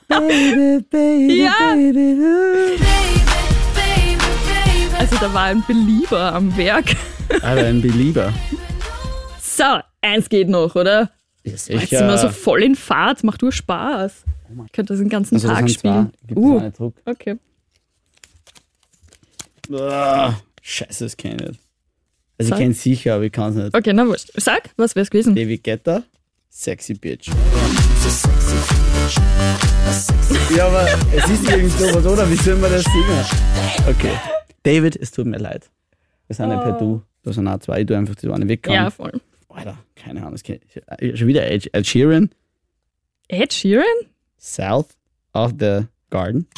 Baby, 0.07 0.83
baby, 0.91 1.43
Ja. 1.43 1.73
baby. 1.73 2.17
Also 4.97 5.15
da 5.19 5.33
war 5.33 5.43
ein 5.43 5.63
Belieber 5.67 6.33
am 6.33 6.55
Werk. 6.57 6.95
Aber 7.41 7.61
ein 7.61 7.81
Belieber. 7.81 8.33
So, 9.41 9.63
eins 10.01 10.29
geht 10.29 10.49
noch, 10.49 10.75
oder? 10.75 11.11
Ja, 11.43 11.51
Jetzt 11.51 11.65
sind 11.65 11.79
wir 11.89 12.17
so 12.17 12.29
voll 12.29 12.63
in 12.63 12.75
Fahrt, 12.75 13.23
macht 13.23 13.41
nur 13.41 13.51
Spaß. 13.51 14.23
Ich 14.65 14.71
könnte 14.71 14.93
das 14.93 14.99
den 14.99 15.09
ganzen 15.09 15.35
Also 15.35 15.47
Tag 15.47 15.69
spielen. 15.69 16.11
Gibt 16.27 16.39
Uh. 16.39 16.69
Druck. 16.75 16.95
okay. 17.05 17.37
Ah, 19.73 20.33
Scheiße, 20.61 21.03
das 21.05 21.17
kenne 21.17 21.35
ich 21.35 21.47
nicht. 21.49 21.59
Also 22.39 22.49
Sag. 22.49 22.57
ich 22.57 22.61
kenne 22.63 22.71
es 22.73 22.83
sicher, 22.83 23.15
aber 23.15 23.23
ich 23.23 23.31
kann 23.31 23.49
es 23.49 23.55
nicht. 23.55 23.75
Okay, 23.75 23.93
na 23.93 24.05
wurscht. 24.05 24.31
Sag, 24.35 24.69
was 24.77 24.95
wär's 24.95 25.09
gewesen? 25.09 25.35
David 25.35 25.63
Guetta, 25.63 26.03
Sexy 26.49 26.93
Bitch. 26.93 27.29
Ja, 30.55 30.67
aber 30.67 30.87
es 31.15 31.29
ist 31.29 31.49
irgend 31.49 31.71
sowas, 31.71 32.05
oder? 32.05 32.29
Wie 32.29 32.35
soll 32.35 32.55
man 32.57 32.71
das 32.71 32.83
singen? 32.83 33.25
Okay. 33.89 34.13
David, 34.63 34.95
es 34.97 35.11
tut 35.11 35.25
mir 35.25 35.37
leid. 35.37 35.69
Wir 36.27 36.35
sind 36.35 36.49
nicht 36.49 36.61
per 36.61 36.73
Du. 36.73 37.01
Da 37.23 37.33
sind 37.33 37.47
auch 37.47 37.59
zwei, 37.59 37.81
ich 37.81 37.87
tue 37.87 37.97
einfach 37.97 38.15
die 38.15 38.29
eine 38.29 38.47
weg. 38.47 38.67
Oh. 38.69 38.73
Ja, 38.73 38.89
voll. 38.89 39.19
Alter, 39.49 39.77
keine 39.95 40.23
Ahnung. 40.23 40.37
Schon 40.37 41.27
wieder 41.27 41.49
Ed, 41.49 41.69
Ed 41.73 41.87
Sheeran, 41.87 42.29
Ed 43.27 43.51
Sheeran? 43.51 43.83
South 44.37 44.95
of 45.33 45.53
the 45.59 45.87
Garden. 46.09 46.47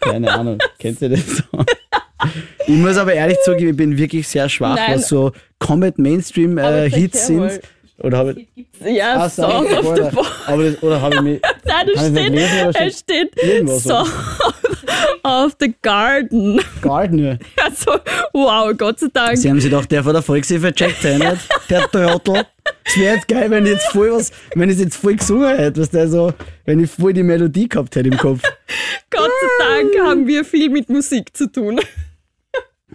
Keine 0.00 0.32
Ahnung. 0.32 0.58
Kennst 0.78 1.02
du 1.02 1.08
das? 1.08 1.42
Ich 2.66 2.74
muss 2.74 2.96
aber 2.96 3.12
ehrlich 3.12 3.36
zugeben, 3.44 3.70
ich 3.70 3.76
bin 3.76 3.98
wirklich 3.98 4.26
sehr 4.26 4.48
schwach, 4.48 4.76
Nein. 4.76 4.96
was 4.96 5.08
so 5.08 5.32
Comet 5.58 5.98
Mainstream 5.98 6.58
Aber 6.58 6.84
äh, 6.84 7.08
sind. 7.12 7.60
Oder 7.98 8.18
habe 8.18 8.34
ich. 8.56 8.66
Ja, 8.84 9.16
Ah, 9.16 9.28
Song 9.28 9.66
of 9.66 9.94
the 9.96 10.02
aber 10.46 10.64
das, 10.64 10.82
oder 10.82 11.00
habe 11.00 11.14
ich 11.16 11.20
mich. 11.22 11.40
Nein, 11.64 11.86
da 11.86 11.92
Kann 11.94 12.16
ich 12.16 12.30
nicht 12.30 12.98
steht, 12.98 13.34
lesen, 13.40 13.68
oder 13.68 13.76
es 13.76 13.78
steht? 13.78 13.80
Song 13.82 14.08
of 15.24 15.56
the 15.60 15.74
Garden. 15.80 16.60
Garden. 16.82 17.38
Also, 17.62 17.92
wow, 18.32 18.72
Gott 18.76 18.98
sei 19.00 19.06
Dank. 19.12 19.38
Sie 19.38 19.48
haben 19.48 19.60
sich 19.60 19.70
doch 19.70 19.84
der 19.86 20.02
von 20.02 20.12
der 20.12 20.22
Volkshilfe 20.22 20.72
checkt, 20.72 21.02
hey, 21.02 21.18
nicht? 21.18 21.48
Der 21.70 21.88
Trottel. 21.90 22.44
Es 22.84 22.96
wäre 22.98 23.14
jetzt 23.16 23.28
geil, 23.28 23.50
wenn 23.50 23.64
ich 23.64 23.72
jetzt 23.72 23.86
voll 23.88 24.12
was, 24.12 24.32
wenn 24.54 24.70
ich 24.70 24.78
jetzt 24.78 24.96
voll 24.96 25.14
gesungen 25.16 25.56
hätte, 25.56 25.80
was 25.80 25.90
der 25.90 26.08
so, 26.08 26.32
wenn 26.64 26.80
ich 26.82 26.90
voll 26.90 27.12
die 27.12 27.22
Melodie 27.22 27.68
gehabt 27.68 27.94
hätte 27.96 28.08
im 28.08 28.16
Kopf. 28.18 28.40
Gott 29.10 29.30
sei 29.40 29.64
Dank 29.82 30.06
haben 30.08 30.26
wir 30.26 30.44
viel 30.44 30.68
mit 30.68 30.88
Musik 30.88 31.34
zu 31.36 31.50
tun. 31.50 31.80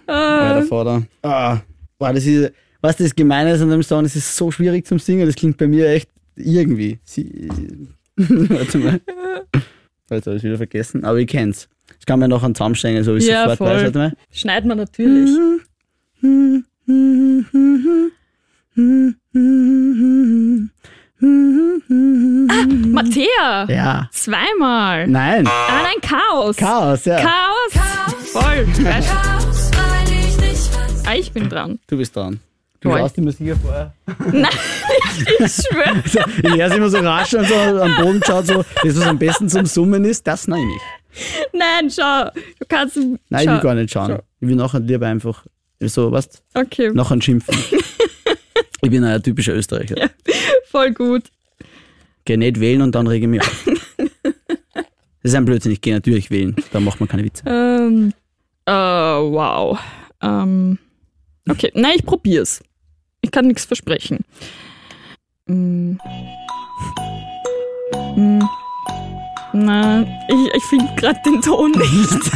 Ja, 0.08 0.54
der 0.54 0.62
Vater. 0.64 1.02
Ah, 1.22 1.58
boah, 1.98 2.12
das 2.12 2.24
ist, 2.26 2.52
was 2.80 2.96
das 2.96 3.14
Gemeine 3.14 3.52
ist 3.52 3.60
an 3.62 3.70
dem 3.70 3.82
Song, 3.82 4.02
das 4.02 4.16
ist 4.16 4.36
so 4.36 4.50
schwierig 4.50 4.86
zum 4.86 4.98
Singen, 4.98 5.26
das 5.26 5.34
klingt 5.36 5.56
bei 5.58 5.66
mir 5.66 5.88
echt 5.88 6.08
irgendwie. 6.36 6.98
Sie, 7.04 7.48
warte 8.16 8.78
mal. 8.78 9.00
Jetzt 10.10 10.26
habe 10.26 10.36
ich 10.36 10.42
wieder 10.42 10.56
vergessen, 10.56 11.04
aber 11.04 11.18
ich 11.18 11.26
kenn's. 11.28 11.68
Das 11.96 12.06
kann 12.06 12.18
man 12.20 12.30
noch 12.30 12.42
an 12.42 12.54
zusammenstellen, 12.54 13.04
so 13.04 13.14
wie 13.14 13.18
ich 13.18 13.26
Ja, 13.26 13.42
sofort 13.42 13.58
voll. 13.58 13.68
weiß. 13.68 13.82
Warte 13.84 13.98
mal. 13.98 14.12
Schneiden 14.32 14.68
wir 14.70 14.74
natürlich. 14.76 15.30
Ah, 21.22 22.66
Mattea! 22.86 23.66
Ja. 23.68 24.08
Zweimal. 24.12 25.06
Nein. 25.06 25.46
Ah, 25.46 25.82
nein, 25.82 26.00
Chaos. 26.02 26.56
Chaos, 26.56 27.04
ja. 27.04 27.16
Chaos. 27.20 27.72
Voll. 28.32 28.66
Weißt 28.84 29.10
du? 29.10 29.29
Ah, 31.10 31.16
ich 31.16 31.32
bin 31.32 31.48
dran. 31.48 31.80
Du 31.88 31.96
bist 31.96 32.14
dran. 32.14 32.38
Du 32.80 32.88
Voll. 32.88 33.00
schaust 33.00 33.18
immer 33.18 33.32
sicher 33.32 33.56
vorher. 33.56 33.92
Nein, 34.32 34.46
ich 35.40 35.52
schwöre. 35.52 36.02
So, 36.06 36.20
ich 36.20 36.54
höre 36.54 36.76
immer 36.76 36.88
so 36.88 36.98
rasch 36.98 37.34
und 37.34 37.48
so 37.48 37.54
am 37.54 37.96
Boden 37.96 38.22
schaut 38.24 38.46
so, 38.46 38.64
das, 38.84 38.96
was 38.96 39.06
am 39.08 39.18
besten 39.18 39.48
zum 39.48 39.66
Summen 39.66 40.04
ist, 40.04 40.24
das 40.24 40.46
nehme 40.46 40.70
ich. 40.72 41.22
Nein, 41.52 41.90
schau. 41.90 42.30
Du 42.60 42.66
kannst. 42.68 42.96
Nein, 42.96 43.18
schau. 43.32 43.40
ich 43.40 43.48
will 43.48 43.60
gar 43.60 43.74
nicht 43.74 43.92
schauen. 43.92 44.10
Schau. 44.12 44.22
Ich 44.40 44.48
will 44.48 44.54
nachher 44.54 44.78
lieber 44.78 45.08
einfach 45.08 45.44
so, 45.80 46.12
was? 46.12 46.28
Okay, 46.54 46.92
Nachher 46.92 47.20
schimpfen. 47.20 47.56
ich 48.80 48.90
bin 48.90 49.02
ein 49.02 49.20
typischer 49.20 49.54
Österreicher. 49.54 50.10
voll 50.66 50.92
gut. 50.92 51.24
Geh 52.24 52.36
nicht 52.36 52.60
wählen 52.60 52.82
und 52.82 52.94
dann 52.94 53.08
rege 53.08 53.26
ich 53.26 53.30
mich 53.30 53.40
auf. 53.40 53.64
Das 53.64 54.84
ist 55.22 55.34
ein 55.34 55.44
Blödsinn, 55.44 55.72
ich 55.72 55.80
gehe 55.80 55.92
natürlich 55.92 56.30
wählen. 56.30 56.54
Da 56.70 56.78
macht 56.78 57.00
man 57.00 57.08
keine 57.08 57.24
Witze. 57.24 57.42
Ähm, 57.46 58.12
äh, 58.64 58.72
wow. 58.72 59.76
Ähm, 60.22 60.78
okay, 61.50 61.70
nein, 61.74 61.94
ich 61.96 62.04
probier's. 62.04 62.62
Ich 63.20 63.30
kann 63.30 63.46
nichts 63.46 63.64
versprechen. 63.64 64.18
Mm. 65.46 65.96
Mm. 68.16 68.42
Nein, 69.52 70.06
ich, 70.28 70.54
ich 70.54 70.64
finde 70.64 70.94
gerade 70.96 71.20
den 71.26 71.40
Ton 71.42 71.72
nicht. 71.72 72.30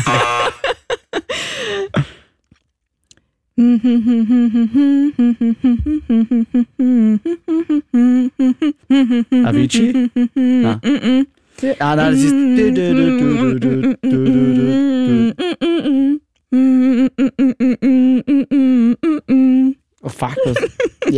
Avicii? 9.44 10.10
Na. 10.34 10.80
Ah, 11.78 11.94
nein, 11.94 12.12
das 12.12 12.20
ist. 12.20 12.34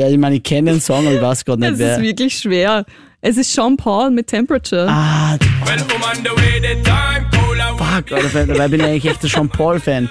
Ja, 0.06 0.12
ich 0.12 0.18
meine, 0.18 0.36
ich 0.36 0.42
kenne 0.42 0.70
den 0.72 0.80
Song, 0.80 1.06
aber 1.06 1.14
ich 1.16 1.20
weiß 1.22 1.44
gerade 1.44 1.60
nicht, 1.60 1.72
Es 1.72 1.80
ist 1.80 1.86
wer. 1.86 2.00
wirklich 2.02 2.38
schwer. 2.38 2.84
Es 3.20 3.36
ist 3.36 3.52
Sean 3.52 3.76
Paul 3.76 4.10
mit 4.10 4.28
Temperature. 4.28 4.86
Ah, 4.88 5.36
Well, 5.64 5.78
I'm 5.78 6.18
on 6.18 6.24
the 6.24 6.30
way, 6.40 6.60
the 6.60 6.80
time 6.82 7.26
cold. 7.32 7.58
I 7.58 7.76
fuck, 7.76 8.12
Alter, 8.12 8.46
dabei 8.46 8.68
bin 8.68 8.80
ich 8.80 8.86
eigentlich 8.86 9.06
echt 9.06 9.22
ein 9.24 9.28
Sean 9.28 9.48
Paul-Fan. 9.48 10.08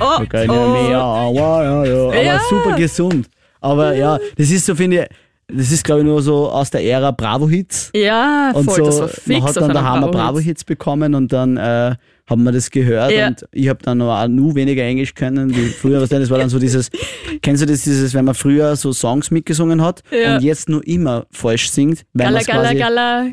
oh, 0.00 0.22
Okay, 0.22 0.46
oh. 0.48 0.52
ja, 0.52 1.30
ja, 1.30 1.84
ja, 1.84 2.06
aber 2.08 2.22
Ja. 2.22 2.40
super 2.48 2.74
gesund. 2.76 3.28
Aber 3.60 3.94
ja, 3.94 4.18
das 4.36 4.50
ist 4.50 4.66
so, 4.66 4.74
finde 4.74 5.02
ich, 5.02 5.56
das 5.56 5.70
ist 5.70 5.84
glaube 5.84 6.00
ich 6.00 6.06
nur 6.06 6.22
so 6.22 6.48
aus 6.50 6.70
der 6.70 6.82
Ära 6.84 7.10
Bravo-Hits. 7.12 7.90
Ja, 7.94 8.50
voll, 8.52 8.60
Und 8.62 8.70
so, 8.74 8.84
das 8.86 9.00
war 9.00 9.08
fix 9.08 9.26
man 9.28 9.42
hat 9.44 9.56
dann 9.56 9.68
daheim 9.74 10.00
Bravo-Hit. 10.00 10.12
Bravo-Hits 10.12 10.64
bekommen 10.64 11.14
und 11.14 11.32
dann 11.32 11.56
äh, 11.56 11.94
haben 12.30 12.44
wir 12.44 12.52
das 12.52 12.70
gehört 12.70 13.10
Ja. 13.12 13.26
und 13.26 13.44
ich 13.52 13.68
habe 13.68 13.80
dann 13.82 13.98
noch 13.98 14.16
auch 14.16 14.28
nur 14.28 14.54
weniger 14.54 14.82
Englisch 14.84 15.14
können 15.14 15.54
wie 15.54 15.66
früher. 15.66 16.00
Was 16.00 16.08
denn? 16.08 16.20
Das 16.20 16.30
war 16.30 16.38
dann 16.38 16.48
so 16.48 16.58
dieses, 16.60 16.88
kennst 17.42 17.60
du 17.60 17.66
das, 17.66 17.82
dieses, 17.82 18.14
wenn 18.14 18.24
man 18.24 18.34
früher 18.36 18.76
so 18.76 18.92
Songs 18.92 19.30
mitgesungen 19.32 19.82
hat 19.82 20.02
Ja. 20.10 20.36
und 20.36 20.42
jetzt 20.44 20.68
nur 20.68 20.86
immer 20.86 21.26
falsch 21.32 21.68
singt? 21.70 22.04
Weil 22.14 22.32
Gala, 22.44 22.72
gala, 22.72 22.72
gala. 22.74 23.26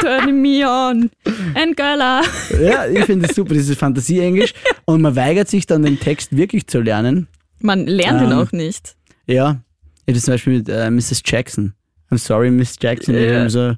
Turning 0.00 0.40
me 0.40 0.64
on. 0.66 1.10
And 1.54 1.76
gala. 1.76 2.22
Ja, 2.62 2.86
ich 2.86 3.04
finde 3.04 3.26
das 3.26 3.36
super, 3.36 3.54
dieses 3.54 3.76
Fantasie-Englisch. 3.76 4.54
Und 4.84 5.02
man 5.02 5.16
weigert 5.16 5.48
sich 5.48 5.66
dann 5.66 5.82
den 5.82 5.98
Text 5.98 6.36
wirklich 6.36 6.66
zu 6.66 6.80
lernen. 6.80 7.26
Man 7.60 7.86
lernt 7.86 8.22
ihn 8.22 8.30
Ähm, 8.32 8.38
auch 8.38 8.52
nicht. 8.52 8.94
Ja, 9.26 9.60
ich 10.06 10.14
habe 10.14 10.22
zum 10.22 10.34
Beispiel 10.34 10.58
mit 10.58 10.68
äh, 10.68 10.90
Mrs. 10.90 11.22
Jackson. 11.24 11.74
I'm 12.10 12.18
sorry, 12.18 12.50
Miss 12.50 12.76
Jackson. 12.80 13.14
So, 13.48 13.48
So, 13.70 13.74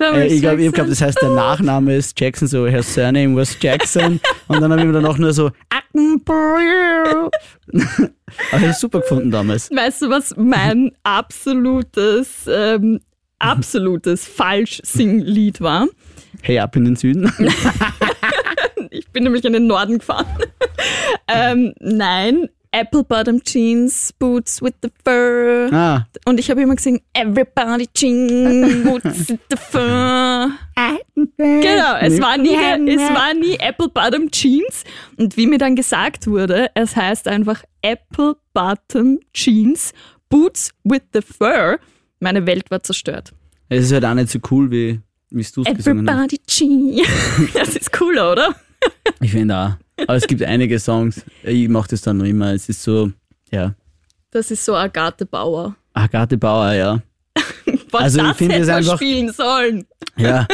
äh, 0.00 0.26
ich 0.26 0.40
glaube, 0.40 0.70
glaub, 0.70 0.88
das 0.88 1.00
heißt, 1.00 1.20
der 1.20 1.30
Nachname 1.30 1.96
ist 1.96 2.18
Jackson, 2.18 2.48
so 2.48 2.66
her 2.66 2.82
surname 2.82 3.36
was 3.36 3.56
Jackson. 3.60 4.20
Und 4.48 4.60
dann 4.60 4.70
habe 4.70 4.80
ich 4.80 4.86
mir 4.86 4.92
dann 4.92 5.06
auch 5.06 5.18
nur 5.18 5.32
so 5.32 5.50
Aber 5.94 7.30
ich 7.72 8.52
habe 8.52 8.66
es 8.66 8.80
super 8.80 9.00
gefunden 9.00 9.30
damals. 9.30 9.70
Weißt 9.70 10.02
du, 10.02 10.10
was 10.10 10.34
mein 10.36 10.90
absolutes, 11.04 12.48
ähm, 12.48 13.00
absolutes 13.38 14.26
Falsch-Sing-Lied 14.26 15.60
war? 15.60 15.86
Hey, 16.42 16.58
ab 16.58 16.74
in 16.76 16.84
den 16.84 16.96
Süden. 16.96 17.32
Ich 18.94 19.10
bin 19.10 19.24
nämlich 19.24 19.44
in 19.44 19.52
den 19.52 19.66
Norden 19.66 19.98
gefahren. 19.98 20.26
ähm, 21.28 21.74
nein, 21.80 22.48
Apple 22.76 23.04
Bottom 23.04 23.40
Jeans, 23.44 24.12
Boots 24.18 24.60
with 24.60 24.72
the 24.82 24.88
Fur. 25.04 25.68
Ah, 25.72 26.06
Und 26.24 26.40
ich 26.40 26.50
habe 26.50 26.60
immer 26.62 26.74
gesungen, 26.74 27.00
Everybody 27.12 27.88
Jeans, 27.94 28.82
Boots 28.84 29.28
with 29.28 29.38
the 29.48 29.56
Fur. 29.56 30.50
Genau, 31.36 31.96
es 32.00 32.20
war, 32.20 32.36
nie, 32.36 32.54
es 32.90 33.00
war 33.00 33.32
nie 33.34 33.56
Apple 33.60 33.88
Bottom 33.88 34.28
Jeans. 34.30 34.82
Und 35.16 35.36
wie 35.36 35.46
mir 35.46 35.58
dann 35.58 35.76
gesagt 35.76 36.26
wurde, 36.26 36.68
es 36.74 36.96
heißt 36.96 37.28
einfach 37.28 37.62
Apple 37.82 38.34
Bottom 38.52 39.20
Jeans, 39.32 39.92
Boots 40.28 40.72
with 40.82 41.02
the 41.12 41.20
Fur. 41.22 41.78
Meine 42.18 42.44
Welt 42.46 42.70
war 42.72 42.82
zerstört. 42.82 43.32
es 43.68 43.84
ist 43.84 43.92
halt 43.92 44.04
auch 44.04 44.14
nicht 44.14 44.30
so 44.30 44.40
cool, 44.50 44.70
wie 44.70 45.00
wie 45.30 45.42
du 45.54 45.62
es 45.62 45.74
gesungen 45.76 46.08
hast. 46.08 46.32
Everybody 46.32 46.40
Jeans. 46.46 47.08
Das 47.54 47.76
ist 47.76 47.92
cooler, 47.92 48.32
oder? 48.32 48.54
Ich 49.20 49.30
finde 49.30 49.56
auch. 49.56 49.83
Aber 49.96 50.14
es 50.16 50.26
gibt 50.26 50.42
einige 50.42 50.78
Songs, 50.78 51.22
ich 51.42 51.68
mache 51.68 51.88
das 51.90 52.02
dann 52.02 52.18
noch 52.18 52.24
immer. 52.26 52.52
Es 52.52 52.68
ist 52.68 52.82
so, 52.82 53.10
ja. 53.50 53.74
Das 54.30 54.50
ist 54.50 54.64
so 54.64 54.74
Agathe 54.74 55.24
Bauer. 55.26 55.76
Agathe 55.92 56.36
Bauer, 56.36 56.72
ja. 56.72 57.02
Was 57.90 58.02
Also 58.02 58.20
ich 58.20 58.26
das 58.26 58.36
finde 58.36 58.54
hätte 58.54 58.62
es 58.64 58.68
einfach- 58.70 58.96
spielen 58.96 59.32
sollen. 59.32 59.84
Ja. 60.16 60.46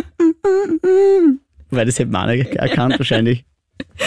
Weil 1.70 1.86
das 1.86 1.98
hätte 1.98 2.10
man 2.10 2.28
erkannt 2.28 2.98
wahrscheinlich. 2.98 3.44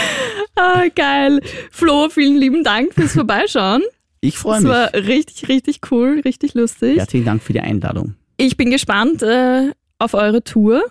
Ah, 0.55 0.83
geil. 0.93 1.41
Flo, 1.71 2.09
vielen 2.09 2.37
lieben 2.37 2.63
Dank 2.63 2.93
fürs 2.93 3.13
Vorbeischauen. 3.13 3.81
Ich 4.21 4.37
freue 4.37 4.57
Es 4.57 4.63
mich. 4.63 4.71
war 4.71 4.93
richtig, 4.93 5.49
richtig 5.49 5.79
cool, 5.89 6.21
richtig 6.23 6.53
lustig. 6.53 6.99
Herzlichen 6.99 7.25
Dank 7.25 7.41
für 7.41 7.53
die 7.53 7.59
Einladung. 7.59 8.13
Ich 8.37 8.55
bin 8.55 8.69
gespannt 8.69 9.23
äh, 9.23 9.71
auf 9.97 10.13
eure 10.13 10.43
Tour. 10.43 10.83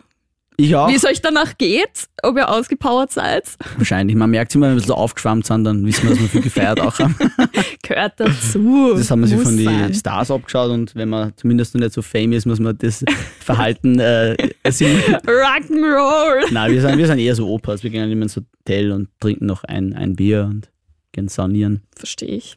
Auch. 0.74 0.88
Wie 0.88 0.94
es 0.94 1.04
euch 1.04 1.20
danach 1.20 1.58
geht, 1.58 2.08
ob 2.22 2.36
ihr 2.36 2.48
ausgepowert 2.48 3.10
seid. 3.12 3.44
Wahrscheinlich. 3.76 4.16
Man 4.16 4.30
merkt 4.30 4.54
immer, 4.54 4.68
wenn 4.68 4.76
wir 4.76 4.82
so 4.82 4.94
aufgeschwammt 4.94 5.44
sind, 5.46 5.64
dann 5.64 5.84
wissen 5.84 6.04
wir, 6.04 6.10
dass 6.10 6.20
wir 6.20 6.28
viel 6.28 6.40
gefeiert 6.42 6.80
auch 6.80 6.98
haben. 6.98 7.14
Gehört 7.82 8.14
dazu. 8.18 8.92
Das 8.96 9.10
haben 9.10 9.20
wir 9.20 9.28
sich 9.28 9.40
von 9.40 9.56
den. 9.56 9.94
Stars 9.94 10.30
abgeschaut 10.30 10.70
und 10.70 10.94
wenn 10.94 11.08
man 11.08 11.32
zumindest 11.36 11.74
noch 11.74 11.80
nicht 11.80 11.92
so 11.92 12.02
fame 12.02 12.32
ist, 12.32 12.46
muss 12.46 12.60
man 12.60 12.76
das 12.78 13.04
Verhalten 13.40 13.98
äh. 13.98 14.36
Rock'n'Roll. 14.64 16.52
Nein, 16.52 16.72
wir 16.72 16.80
sind, 16.80 16.98
wir 16.98 17.06
sind 17.06 17.18
eher 17.18 17.34
so 17.34 17.48
Opas. 17.48 17.82
Wir 17.82 17.90
gehen 17.90 18.10
immer 18.10 18.22
ins 18.22 18.36
Hotel 18.36 18.92
und 18.92 19.08
trinken 19.20 19.46
noch 19.46 19.64
ein, 19.64 19.92
ein 19.94 20.16
Bier 20.16 20.44
und 20.50 20.70
gehen 21.12 21.28
saunieren. 21.28 21.82
Verstehe 21.96 22.36
ich. 22.36 22.56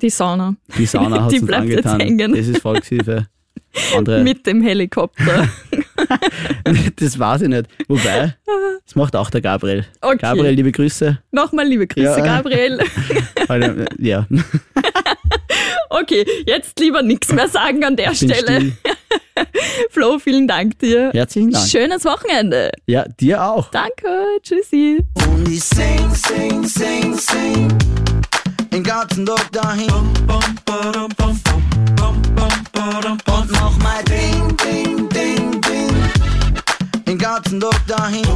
Die 0.00 0.10
Sauna. 0.10 0.56
Die 0.78 0.86
Sauna 0.86 1.24
hat 1.24 1.32
Die 1.32 1.38
uns 1.38 1.46
bleibt 1.46 1.68
jetzt 1.68 1.86
angetan. 1.86 2.00
hängen. 2.00 2.32
Das 2.34 2.46
ist 2.46 2.60
Volkshilfe. 2.62 3.26
Andere, 3.96 4.22
Mit 4.22 4.46
dem 4.46 4.62
Helikopter. 4.62 5.48
das 6.96 7.18
weiß 7.18 7.42
ich 7.42 7.48
nicht. 7.48 7.66
Wobei, 7.88 8.34
das 8.84 8.94
macht 8.94 9.16
auch 9.16 9.30
der 9.30 9.40
Gabriel. 9.40 9.86
Okay. 10.02 10.18
Gabriel, 10.18 10.50
liebe 10.54 10.72
Grüße. 10.72 11.18
Nochmal 11.30 11.66
liebe 11.66 11.86
Grüße, 11.86 12.18
Ja. 12.18 12.20
Gabriel. 12.20 12.80
Ja, 13.98 14.26
Okay, 15.90 16.24
jetzt 16.46 16.78
lieber 16.80 17.02
nichts 17.02 17.32
mehr 17.32 17.48
sagen 17.48 17.84
an 17.84 17.96
der 17.96 18.08
bin 18.08 18.14
Stelle. 18.16 18.34
still. 18.60 18.72
Flo, 19.90 20.18
vielen 20.18 20.48
Dank 20.48 20.78
dir. 20.78 21.10
Herzlichen 21.12 21.50
Dank. 21.50 21.66
Schönes 21.68 22.04
Wochenende. 22.04 22.70
Ja, 22.86 23.04
dir 23.20 23.42
auch. 23.44 23.70
Danke. 23.70 24.08
Tschüssi. 24.42 25.00
Und 25.28 25.48
ich 25.48 25.62
sing, 25.62 26.10
sing, 26.14 26.64
sing, 26.64 27.14
sing. 27.14 27.68
Den 28.72 28.82
ganzen 28.82 29.26
Tag 29.26 29.52
dahin. 29.52 29.90
Und 32.82 33.52
mach 33.52 33.76
mal 33.78 34.02
Ding, 34.04 34.56
Ding, 34.56 35.08
Ding, 35.08 35.60
Ding. 35.60 36.10
Den 37.06 37.16
ganzen 37.16 37.60
Tag 37.60 37.86
dahin. 37.86 38.26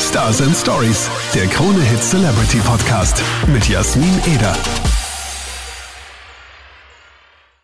Stars 0.00 0.42
and 0.42 0.54
Stories, 0.54 1.08
der 1.34 1.46
Krone 1.46 1.80
Hit 1.80 2.02
Celebrity 2.02 2.58
Podcast 2.58 3.22
mit 3.46 3.66
Jasmin 3.66 4.20
Eder. 4.26 4.54